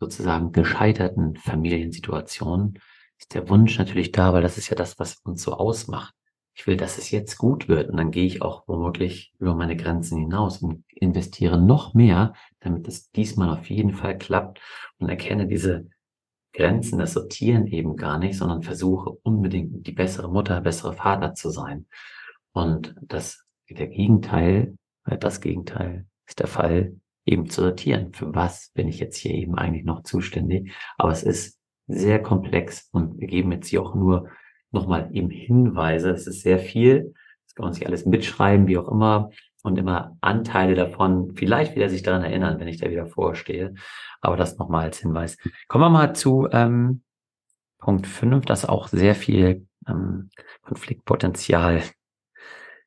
sozusagen 0.00 0.52
gescheiterten 0.52 1.36
Familiensituation 1.36 2.78
ist 3.18 3.34
der 3.34 3.48
Wunsch 3.48 3.78
natürlich 3.78 4.12
da, 4.12 4.32
weil 4.32 4.42
das 4.42 4.58
ist 4.58 4.68
ja 4.68 4.76
das, 4.76 4.98
was 4.98 5.16
uns 5.24 5.42
so 5.42 5.52
ausmacht 5.54 6.14
ich 6.54 6.66
will, 6.66 6.76
dass 6.76 6.98
es 6.98 7.10
jetzt 7.10 7.38
gut 7.38 7.68
wird. 7.68 7.90
Und 7.90 7.96
dann 7.96 8.10
gehe 8.10 8.26
ich 8.26 8.42
auch 8.42 8.66
womöglich 8.68 9.32
über 9.38 9.54
meine 9.54 9.76
Grenzen 9.76 10.18
hinaus 10.18 10.58
und 10.58 10.84
investiere 10.88 11.60
noch 11.60 11.94
mehr, 11.94 12.34
damit 12.60 12.86
es 12.88 13.10
diesmal 13.10 13.50
auf 13.50 13.70
jeden 13.70 13.94
Fall 13.94 14.18
klappt 14.18 14.60
und 14.98 15.08
erkenne 15.08 15.46
diese 15.46 15.88
Grenzen, 16.52 16.98
das 16.98 17.14
Sortieren 17.14 17.66
eben 17.66 17.96
gar 17.96 18.18
nicht, 18.18 18.36
sondern 18.36 18.62
versuche 18.62 19.10
unbedingt 19.22 19.86
die 19.86 19.92
bessere 19.92 20.30
Mutter, 20.30 20.60
bessere 20.60 20.92
Vater 20.92 21.32
zu 21.34 21.50
sein. 21.50 21.86
Und 22.52 22.94
das, 23.00 23.44
der 23.70 23.86
Gegenteil, 23.86 24.76
äh, 25.06 25.16
das 25.16 25.40
Gegenteil 25.40 26.06
ist 26.26 26.40
der 26.40 26.48
Fall, 26.48 26.94
eben 27.24 27.48
zu 27.48 27.62
sortieren. 27.62 28.12
Für 28.12 28.34
was 28.34 28.70
bin 28.74 28.88
ich 28.88 28.98
jetzt 28.98 29.16
hier 29.16 29.32
eben 29.32 29.54
eigentlich 29.54 29.84
noch 29.84 30.02
zuständig? 30.02 30.72
Aber 30.98 31.12
es 31.12 31.22
ist 31.22 31.58
sehr 31.86 32.20
komplex 32.20 32.88
und 32.92 33.18
wir 33.20 33.28
geben 33.28 33.52
jetzt 33.52 33.68
hier 33.68 33.82
auch 33.82 33.94
nur 33.94 34.28
nochmal 34.72 35.08
eben 35.12 35.30
Hinweise. 35.30 36.10
Es 36.10 36.26
ist 36.26 36.42
sehr 36.42 36.58
viel. 36.58 37.14
Das 37.44 37.54
kann 37.54 37.64
man 37.64 37.72
sich 37.74 37.86
alles 37.86 38.06
mitschreiben, 38.06 38.66
wie 38.66 38.78
auch 38.78 38.88
immer. 38.88 39.30
Und 39.62 39.78
immer 39.78 40.16
Anteile 40.20 40.74
davon, 40.74 41.36
vielleicht 41.36 41.76
wieder 41.76 41.88
sich 41.88 42.02
daran 42.02 42.24
erinnern, 42.24 42.58
wenn 42.58 42.66
ich 42.66 42.78
da 42.78 42.90
wieder 42.90 43.06
vorstehe. 43.06 43.74
Aber 44.20 44.36
das 44.36 44.58
nochmal 44.58 44.86
als 44.86 44.98
Hinweis. 44.98 45.36
Kommen 45.68 45.84
wir 45.84 45.90
mal 45.90 46.14
zu 46.14 46.48
ähm, 46.50 47.02
Punkt 47.78 48.06
5, 48.06 48.44
das 48.44 48.64
auch 48.64 48.88
sehr 48.88 49.14
viel 49.14 49.66
ähm, 49.86 50.30
Konfliktpotenzial 50.62 51.82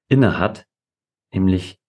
inne 0.08 0.38
hat. 0.40 0.66
Nämlich, 1.32 1.80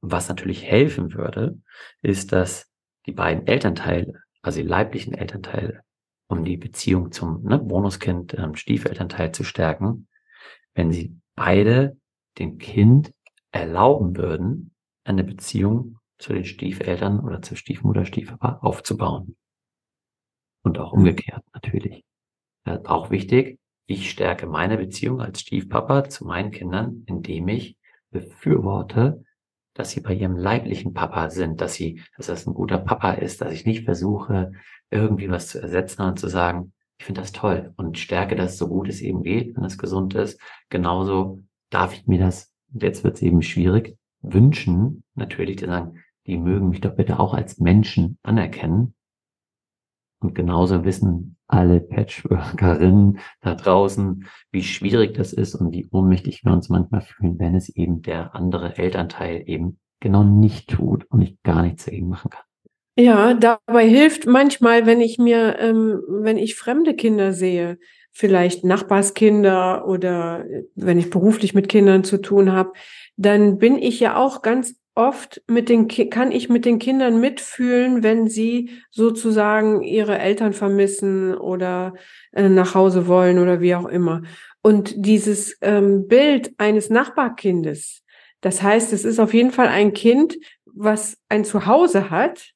was 0.00 0.28
natürlich 0.28 0.64
helfen 0.64 1.14
würde, 1.14 1.58
ist, 2.02 2.32
dass 2.32 2.70
die 3.06 3.12
beiden 3.12 3.46
Elternteile, 3.46 4.22
also 4.42 4.60
die 4.60 4.66
leiblichen 4.66 5.14
Elternteile, 5.14 5.82
um 6.28 6.44
die 6.44 6.56
Beziehung 6.56 7.12
zum 7.12 7.42
ne, 7.42 7.58
Bonuskind, 7.58 8.34
ähm, 8.34 8.54
Stiefelternteil 8.56 9.32
zu 9.32 9.44
stärken, 9.44 10.08
wenn 10.74 10.92
sie 10.92 11.16
beide 11.34 11.96
dem 12.38 12.58
Kind 12.58 13.12
erlauben 13.50 14.16
würden, 14.16 14.74
eine 15.04 15.24
Beziehung 15.24 15.98
zu 16.18 16.32
den 16.32 16.44
Stiefeltern 16.44 17.20
oder 17.20 17.42
zur 17.42 17.56
Stiefmutter, 17.56 18.04
Stiefpapa 18.04 18.58
aufzubauen. 18.62 19.36
Und 20.62 20.78
auch 20.78 20.92
umgekehrt 20.92 21.44
natürlich. 21.54 22.02
Ja, 22.66 22.80
auch 22.84 23.10
wichtig, 23.10 23.58
ich 23.86 24.10
stärke 24.10 24.46
meine 24.46 24.76
Beziehung 24.78 25.20
als 25.20 25.40
Stiefpapa 25.40 26.08
zu 26.08 26.26
meinen 26.26 26.50
Kindern, 26.50 27.04
indem 27.06 27.46
ich 27.48 27.76
befürworte, 28.10 29.24
dass 29.74 29.90
sie 29.90 30.00
bei 30.00 30.14
ihrem 30.14 30.36
leiblichen 30.36 30.92
Papa 30.92 31.30
sind, 31.30 31.60
dass 31.60 31.74
sie, 31.74 32.02
dass 32.16 32.26
das 32.26 32.46
ein 32.46 32.54
guter 32.54 32.78
Papa 32.78 33.12
ist, 33.12 33.40
dass 33.42 33.52
ich 33.52 33.66
nicht 33.66 33.84
versuche, 33.84 34.52
irgendwie 34.90 35.30
was 35.30 35.48
zu 35.48 35.60
ersetzen 35.60 36.02
und 36.02 36.18
zu 36.18 36.28
sagen, 36.28 36.72
ich 36.98 37.04
finde 37.04 37.20
das 37.20 37.32
toll 37.32 37.72
und 37.76 37.98
stärke 37.98 38.36
das 38.36 38.56
so 38.56 38.68
gut 38.68 38.88
es 38.88 39.00
eben 39.00 39.22
geht, 39.22 39.56
wenn 39.56 39.64
es 39.64 39.78
gesund 39.78 40.14
ist. 40.14 40.40
Genauso 40.70 41.42
darf 41.70 41.92
ich 41.92 42.06
mir 42.06 42.18
das, 42.18 42.52
jetzt 42.72 43.04
wird 43.04 43.16
es 43.16 43.22
eben 43.22 43.42
schwierig, 43.42 43.98
wünschen, 44.22 45.04
natürlich, 45.14 45.58
zu 45.58 45.66
sagen, 45.66 46.02
die 46.26 46.38
mögen 46.38 46.70
mich 46.70 46.80
doch 46.80 46.94
bitte 46.94 47.20
auch 47.20 47.34
als 47.34 47.58
Menschen 47.58 48.18
anerkennen. 48.22 48.94
Und 50.20 50.34
genauso 50.34 50.84
wissen 50.84 51.36
alle 51.46 51.80
Patchworkerinnen 51.80 53.18
da 53.40 53.54
draußen, 53.54 54.26
wie 54.50 54.62
schwierig 54.62 55.14
das 55.14 55.32
ist 55.32 55.54
und 55.54 55.72
wie 55.72 55.86
ohnmächtig 55.90 56.44
wir 56.44 56.52
uns 56.52 56.68
manchmal 56.68 57.02
fühlen, 57.02 57.38
wenn 57.38 57.54
es 57.54 57.68
eben 57.68 58.02
der 58.02 58.34
andere 58.34 58.76
Elternteil 58.78 59.42
eben 59.46 59.78
genau 60.00 60.24
nicht 60.24 60.70
tut 60.70 61.04
und 61.10 61.20
ich 61.20 61.40
gar 61.42 61.62
nichts 61.62 61.84
dagegen 61.84 62.08
machen 62.08 62.30
kann. 62.30 62.45
Ja, 62.98 63.34
dabei 63.34 63.86
hilft 63.86 64.26
manchmal, 64.26 64.86
wenn 64.86 65.02
ich 65.02 65.18
mir, 65.18 65.58
ähm, 65.58 66.00
wenn 66.08 66.38
ich 66.38 66.54
fremde 66.54 66.94
Kinder 66.94 67.34
sehe, 67.34 67.78
vielleicht 68.12 68.64
Nachbarskinder 68.64 69.86
oder 69.86 70.46
wenn 70.74 70.98
ich 70.98 71.10
beruflich 71.10 71.52
mit 71.52 71.68
Kindern 71.68 72.04
zu 72.04 72.16
tun 72.16 72.52
habe, 72.52 72.72
dann 73.18 73.58
bin 73.58 73.76
ich 73.76 74.00
ja 74.00 74.16
auch 74.16 74.40
ganz 74.40 74.76
oft 74.94 75.42
mit 75.46 75.68
den, 75.68 75.88
kann 75.88 76.32
ich 76.32 76.48
mit 76.48 76.64
den 76.64 76.78
Kindern 76.78 77.20
mitfühlen, 77.20 78.02
wenn 78.02 78.28
sie 78.28 78.70
sozusagen 78.90 79.82
ihre 79.82 80.18
Eltern 80.18 80.54
vermissen 80.54 81.34
oder 81.36 81.92
äh, 82.32 82.48
nach 82.48 82.74
Hause 82.74 83.06
wollen 83.06 83.38
oder 83.38 83.60
wie 83.60 83.74
auch 83.74 83.84
immer. 83.84 84.22
Und 84.62 84.94
dieses 84.96 85.58
ähm, 85.60 86.08
Bild 86.08 86.54
eines 86.56 86.88
Nachbarkindes, 86.88 88.02
das 88.40 88.62
heißt, 88.62 88.94
es 88.94 89.04
ist 89.04 89.18
auf 89.18 89.34
jeden 89.34 89.50
Fall 89.50 89.68
ein 89.68 89.92
Kind, 89.92 90.38
was 90.64 91.18
ein 91.28 91.44
Zuhause 91.44 92.08
hat 92.08 92.55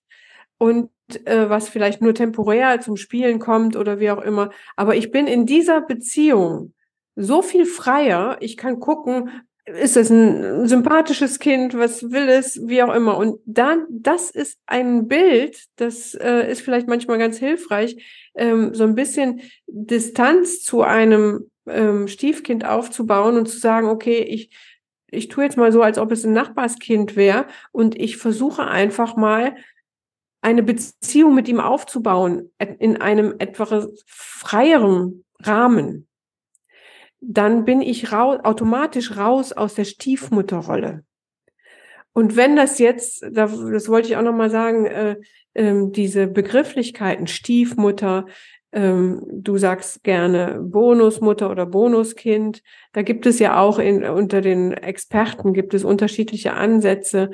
und 0.61 0.91
äh, 1.25 1.49
was 1.49 1.71
vielleicht 1.71 2.03
nur 2.03 2.15
temporär 2.15 2.81
zum 2.81 2.97
Spielen 2.97 3.39
kommt 3.39 3.77
oder 3.77 3.99
wie 3.99 4.11
auch 4.11 4.21
immer. 4.21 4.51
Aber 4.77 4.95
ich 4.95 5.11
bin 5.11 5.27
in 5.27 5.47
dieser 5.47 5.81
Beziehung 5.81 6.75
so 7.17 7.41
viel 7.41 7.65
freier. 7.65 8.37
Ich 8.41 8.59
kann 8.59 8.79
gucken, 8.79 9.31
ist 9.65 9.97
es 9.97 10.11
ein 10.11 10.69
sympathisches 10.69 11.39
Kind, 11.39 11.77
was 11.77 12.11
will 12.11 12.29
es, 12.29 12.61
wie 12.69 12.83
auch 12.83 12.95
immer. 12.95 13.17
Und 13.17 13.41
dann, 13.47 13.87
das 13.89 14.31
ist 14.31 14.59
ein 14.67 15.09
Bild, 15.09 15.65
das 15.77 16.15
äh, 16.15 16.51
ist 16.51 16.61
vielleicht 16.61 16.89
manchmal 16.89 17.19
ganz 17.19 17.39
hilfreich, 17.39 18.31
ähm, 18.35 18.75
so 18.75 18.85
ein 18.85 18.95
bisschen 18.95 19.41
Distanz 19.67 20.63
zu 20.63 20.83
einem 20.83 21.51
ähm, 21.67 22.07
Stiefkind 22.07 22.67
aufzubauen 22.67 23.39
und 23.39 23.47
zu 23.47 23.59
sagen, 23.59 23.89
okay, 23.89 24.19
ich, 24.19 24.51
ich 25.11 25.29
tue 25.29 25.45
jetzt 25.45 25.57
mal 25.57 25.73
so, 25.73 25.83
als 25.83 25.99
ob 25.99 26.13
es 26.13 26.25
ein 26.25 26.35
Nachbarskind 26.35 27.17
wäre 27.17 27.47
und 27.73 27.99
ich 27.99 28.19
versuche 28.19 28.67
einfach 28.67 29.17
mal 29.17 29.57
eine 30.43 30.63
Beziehung 30.63 31.35
mit 31.35 31.49
ihm 31.49 31.61
aufzubauen 31.61 32.51
in 32.79 32.97
einem 32.97 33.35
etwas 33.39 34.05
freieren 34.07 35.25
Rahmen 35.41 36.09
dann 37.21 37.65
bin 37.65 37.83
ich 37.83 38.13
raus, 38.13 38.39
automatisch 38.43 39.17
raus 39.17 39.53
aus 39.53 39.75
der 39.75 39.85
Stiefmutterrolle. 39.85 41.05
Und 42.13 42.37
wenn 42.37 42.57
das 42.57 42.79
jetzt, 42.79 43.25
das 43.31 43.89
wollte 43.89 44.09
ich 44.09 44.17
auch 44.17 44.23
nochmal 44.23 44.51
sagen, 44.51 44.87
äh, 44.87 45.17
äh, 45.55 45.75
diese 45.91 46.27
Begrifflichkeiten 46.27 47.27
Stiefmutter, 47.27 48.27
ähm, 48.73 49.23
du 49.31 49.59
sagst 49.59 50.03
gerne 50.03 50.61
Bonusmutter 50.61 51.51
oder 51.51 51.67
Bonuskind, 51.67 52.63
da 52.93 53.03
gibt 53.03 53.27
es 53.27 53.39
ja 53.39 53.61
auch 53.61 53.79
in, 53.79 54.05
unter 54.05 54.41
den 54.41 54.73
Experten 54.73 55.53
gibt 55.53 55.75
es 55.75 55.85
unterschiedliche 55.85 56.55
Ansätze 56.55 57.31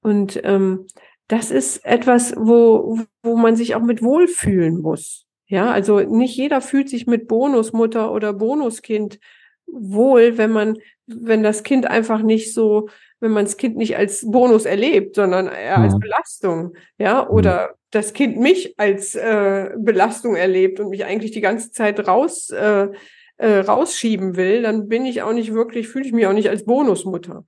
und 0.00 0.40
ähm, 0.44 0.86
das 1.30 1.52
ist 1.52 1.84
etwas, 1.84 2.34
wo, 2.36 2.98
wo 3.22 3.36
man 3.36 3.54
sich 3.54 3.76
auch 3.76 3.82
mit 3.82 4.02
wohlfühlen 4.02 4.80
muss. 4.80 5.26
Ja, 5.46 5.70
also 5.70 6.00
nicht 6.00 6.36
jeder 6.36 6.60
fühlt 6.60 6.88
sich 6.88 7.06
mit 7.06 7.28
Bonusmutter 7.28 8.12
oder 8.12 8.32
Bonuskind 8.32 9.20
wohl, 9.66 10.38
wenn 10.38 10.50
man, 10.50 10.78
wenn 11.06 11.44
das 11.44 11.62
Kind 11.62 11.86
einfach 11.86 12.22
nicht 12.22 12.52
so, 12.52 12.88
wenn 13.20 13.30
man 13.30 13.44
das 13.44 13.56
Kind 13.56 13.76
nicht 13.76 13.96
als 13.96 14.28
Bonus 14.28 14.64
erlebt, 14.64 15.14
sondern 15.14 15.46
eher 15.46 15.78
als 15.78 15.98
Belastung, 16.00 16.74
ja, 16.98 17.28
oder 17.28 17.74
das 17.92 18.12
Kind 18.12 18.38
mich 18.38 18.74
als 18.76 19.14
äh, 19.14 19.70
Belastung 19.78 20.34
erlebt 20.34 20.80
und 20.80 20.88
mich 20.88 21.04
eigentlich 21.04 21.30
die 21.30 21.40
ganze 21.40 21.70
Zeit 21.70 22.08
raus 22.08 22.50
äh, 22.50 22.88
äh, 23.36 23.58
rausschieben 23.60 24.36
will, 24.36 24.62
dann 24.62 24.88
bin 24.88 25.06
ich 25.06 25.22
auch 25.22 25.32
nicht 25.32 25.54
wirklich, 25.54 25.88
fühle 25.88 26.06
ich 26.06 26.12
mich 26.12 26.26
auch 26.26 26.32
nicht 26.32 26.50
als 26.50 26.64
Bonusmutter. 26.64 27.44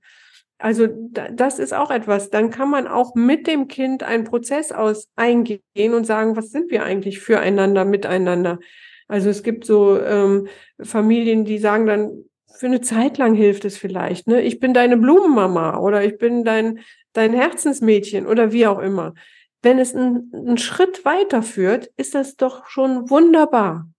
Also 0.57 0.87
das 0.87 1.59
ist 1.59 1.73
auch 1.73 1.91
etwas. 1.91 2.29
Dann 2.29 2.49
kann 2.49 2.69
man 2.69 2.87
auch 2.87 3.15
mit 3.15 3.47
dem 3.47 3.67
Kind 3.67 4.03
einen 4.03 4.23
Prozess 4.23 4.71
aus 4.71 5.09
eingehen 5.15 5.93
und 5.93 6.05
sagen, 6.05 6.35
was 6.35 6.51
sind 6.51 6.71
wir 6.71 6.83
eigentlich 6.83 7.19
füreinander, 7.19 7.83
miteinander? 7.85 8.59
Also 9.07 9.29
es 9.29 9.43
gibt 9.43 9.65
so 9.65 9.99
ähm, 9.99 10.47
Familien, 10.81 11.43
die 11.43 11.57
sagen 11.57 11.85
dann 11.85 12.23
für 12.55 12.67
eine 12.67 12.81
Zeit 12.81 13.17
lang 13.17 13.33
hilft 13.33 13.65
es 13.65 13.77
vielleicht. 13.77 14.27
Ne? 14.27 14.41
Ich 14.41 14.59
bin 14.59 14.73
deine 14.73 14.95
Blumenmama 14.95 15.77
oder 15.79 16.05
ich 16.05 16.17
bin 16.17 16.43
dein, 16.43 16.79
dein 17.13 17.33
Herzensmädchen 17.33 18.27
oder 18.27 18.51
wie 18.51 18.67
auch 18.67 18.79
immer. 18.79 19.15
Wenn 19.63 19.79
es 19.79 19.95
einen 19.95 20.57
Schritt 20.57 21.03
weiterführt, 21.03 21.89
ist 21.97 22.15
das 22.15 22.35
doch 22.35 22.67
schon 22.67 23.09
wunderbar. 23.09 23.89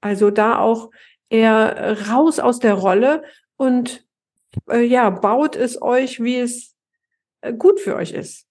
Also 0.00 0.30
da 0.30 0.58
auch 0.58 0.90
eher 1.28 1.96
raus 2.10 2.38
aus 2.38 2.60
der 2.60 2.74
Rolle 2.74 3.24
und 3.56 4.03
äh, 4.68 4.82
ja, 4.82 5.10
baut 5.10 5.56
es 5.56 5.80
euch, 5.80 6.22
wie 6.22 6.38
es 6.38 6.74
äh, 7.40 7.52
gut 7.52 7.80
für 7.80 7.96
euch 7.96 8.12
ist. 8.12 8.46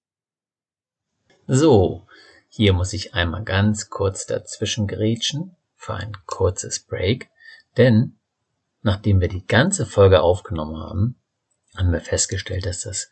So, 1.47 2.07
hier 2.47 2.73
muss 2.73 2.93
ich 2.93 3.13
einmal 3.13 3.43
ganz 3.43 3.89
kurz 3.89 4.25
dazwischen 4.25 4.87
grätschen 4.87 5.55
für 5.75 5.93
ein 5.95 6.15
kurzes 6.25 6.79
Break, 6.79 7.29
denn 7.77 8.17
nachdem 8.81 9.21
wir 9.21 9.27
die 9.27 9.45
ganze 9.45 9.85
Folge 9.85 10.21
aufgenommen 10.21 10.77
haben, 10.77 11.15
haben 11.75 11.91
wir 11.91 12.01
festgestellt, 12.01 12.65
dass 12.65 12.81
das 12.81 13.09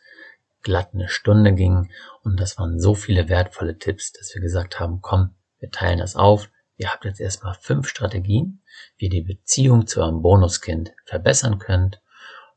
glatt 0.62 0.90
eine 0.94 1.08
Stunde 1.08 1.52
ging 1.52 1.90
und 2.22 2.38
das 2.38 2.58
waren 2.58 2.80
so 2.80 2.94
viele 2.94 3.28
wertvolle 3.28 3.78
Tipps, 3.78 4.12
dass 4.12 4.34
wir 4.34 4.40
gesagt 4.40 4.80
haben, 4.80 5.00
komm, 5.02 5.34
wir 5.58 5.70
teilen 5.70 5.98
das 5.98 6.16
auf. 6.16 6.50
Ihr 6.76 6.90
habt 6.90 7.04
jetzt 7.04 7.20
erstmal 7.20 7.54
fünf 7.54 7.88
Strategien, 7.88 8.62
wie 8.96 9.06
ihr 9.06 9.10
die 9.10 9.22
Beziehung 9.22 9.86
zu 9.86 10.00
eurem 10.00 10.22
Bonuskind 10.22 10.92
verbessern 11.04 11.58
könnt. 11.58 12.00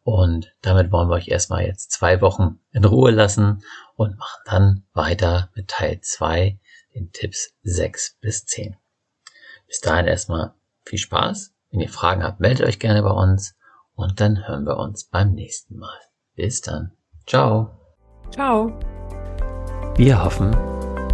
Und 0.05 0.53
damit 0.61 0.91
wollen 0.91 1.09
wir 1.09 1.15
euch 1.15 1.29
erstmal 1.29 1.65
jetzt 1.65 1.91
zwei 1.91 2.21
Wochen 2.21 2.59
in 2.71 2.85
Ruhe 2.85 3.09
lassen 3.09 3.63
und 3.95 4.19
machen 4.19 4.41
dann 4.45 4.83
weiter 4.93 5.49
mit 5.55 5.67
Teil 5.67 5.99
zwei, 6.01 6.59
den 6.93 7.11
Tipps 7.11 7.55
sechs 7.63 8.15
bis 8.21 8.45
zehn. 8.45 8.77
Bis 9.65 9.81
dahin 9.81 10.05
erstmal 10.05 10.53
viel 10.85 10.99
Spaß. 10.99 11.55
Wenn 11.71 11.79
ihr 11.79 11.89
Fragen 11.89 12.23
habt, 12.23 12.39
meldet 12.39 12.67
euch 12.67 12.77
gerne 12.77 13.01
bei 13.01 13.09
uns 13.09 13.55
und 13.95 14.21
dann 14.21 14.47
hören 14.47 14.65
wir 14.67 14.77
uns 14.77 15.05
beim 15.05 15.33
nächsten 15.33 15.79
Mal. 15.79 15.99
Bis 16.35 16.61
dann. 16.61 16.91
Ciao. 17.25 17.71
Ciao. 18.29 18.79
Wir 19.95 20.23
hoffen, 20.23 20.51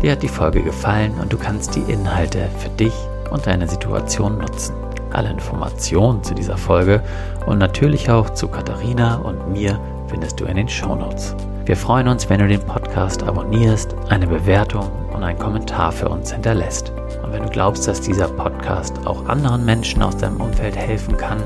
dir 0.01 0.11
hat 0.11 0.21
die 0.21 0.27
Folge 0.27 0.61
gefallen 0.63 1.17
und 1.17 1.31
du 1.31 1.37
kannst 1.37 1.75
die 1.75 1.89
Inhalte 1.89 2.49
für 2.59 2.69
dich 2.71 2.93
und 3.29 3.47
deine 3.47 3.69
Situation 3.69 4.37
nutzen. 4.37 4.90
Alle 5.13 5.29
Informationen 5.29 6.23
zu 6.23 6.33
dieser 6.33 6.57
Folge 6.57 7.01
und 7.45 7.57
natürlich 7.57 8.09
auch 8.09 8.29
zu 8.31 8.47
Katharina 8.47 9.17
und 9.17 9.51
mir 9.51 9.79
findest 10.07 10.39
du 10.39 10.45
in 10.45 10.55
den 10.55 10.69
Shownotes. 10.69 11.35
Wir 11.65 11.77
freuen 11.77 12.07
uns, 12.07 12.29
wenn 12.29 12.39
du 12.39 12.47
den 12.47 12.61
Podcast 12.61 13.23
abonnierst, 13.23 13.95
eine 14.09 14.27
Bewertung 14.27 14.89
und 15.13 15.23
einen 15.23 15.39
Kommentar 15.39 15.91
für 15.91 16.09
uns 16.09 16.31
hinterlässt. 16.31 16.91
Und 17.23 17.31
wenn 17.31 17.43
du 17.43 17.49
glaubst, 17.49 17.87
dass 17.87 18.01
dieser 18.01 18.27
Podcast 18.27 18.95
auch 19.05 19.27
anderen 19.27 19.63
Menschen 19.63 20.01
aus 20.01 20.17
deinem 20.17 20.41
Umfeld 20.41 20.75
helfen 20.75 21.15
kann, 21.17 21.43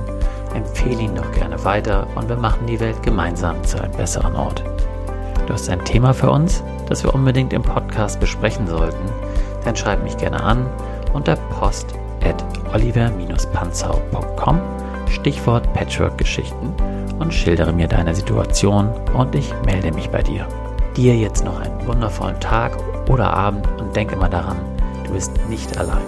empfehle 0.56 1.02
ihn 1.02 1.16
doch 1.16 1.32
gerne 1.34 1.64
weiter 1.66 2.08
und 2.16 2.30
wir 2.30 2.38
machen 2.38 2.66
die 2.66 2.80
Welt 2.80 3.04
gemeinsam 3.04 3.62
zu 3.64 3.82
einem 3.82 3.92
besseren 3.92 4.36
Ort. 4.36 4.64
Du 5.46 5.54
hast 5.54 5.70
ein 5.70 5.84
Thema 5.86 6.14
für 6.14 6.32
uns, 6.32 6.64
das 6.88 7.04
wir 7.04 7.14
unbedingt 7.14 7.54
im 7.54 7.62
Podcast 7.62 8.20
besprechen 8.20 8.68
sollten, 8.68 9.10
dann 9.64 9.76
schreib 9.76 10.04
mich 10.04 10.18
gerne 10.18 10.42
an 10.42 10.66
unter 11.14 11.36
post 11.36 11.96
oliver-panzau.com 12.76 14.60
Stichwort 15.10 15.72
Patchwork-Geschichten 15.74 16.74
und 17.20 17.34
schildere 17.34 17.72
mir 17.72 17.88
deine 17.88 18.14
Situation 18.14 18.90
und 19.14 19.34
ich 19.34 19.54
melde 19.66 19.92
mich 19.94 20.10
bei 20.10 20.22
dir. 20.22 20.46
Dir 20.98 21.16
jetzt 21.16 21.46
noch 21.46 21.60
einen 21.60 21.88
wundervollen 21.88 22.40
Tag 22.40 22.78
oder 23.10 23.34
Abend 23.34 23.68
und 23.80 23.96
denke 23.96 24.16
mal 24.16 24.30
daran, 24.30 24.58
du 25.06 25.14
bist 25.14 25.32
nicht 25.50 25.78
allein. 25.78 26.04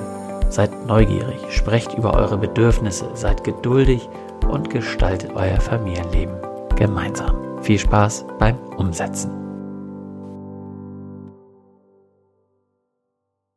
Seid 0.50 0.86
neugierig, 0.88 1.40
sprecht 1.50 1.94
über 1.94 2.14
eure 2.14 2.38
Bedürfnisse, 2.38 3.10
seid 3.14 3.44
geduldig 3.44 4.10
und 4.50 4.70
gestaltet 4.70 5.32
euer 5.36 5.60
Familienleben 5.60 6.36
gemeinsam. 6.76 7.36
Viel 7.62 7.80
Spaß 7.80 8.26
beim 8.40 8.58
Umsetzen. 8.78 9.47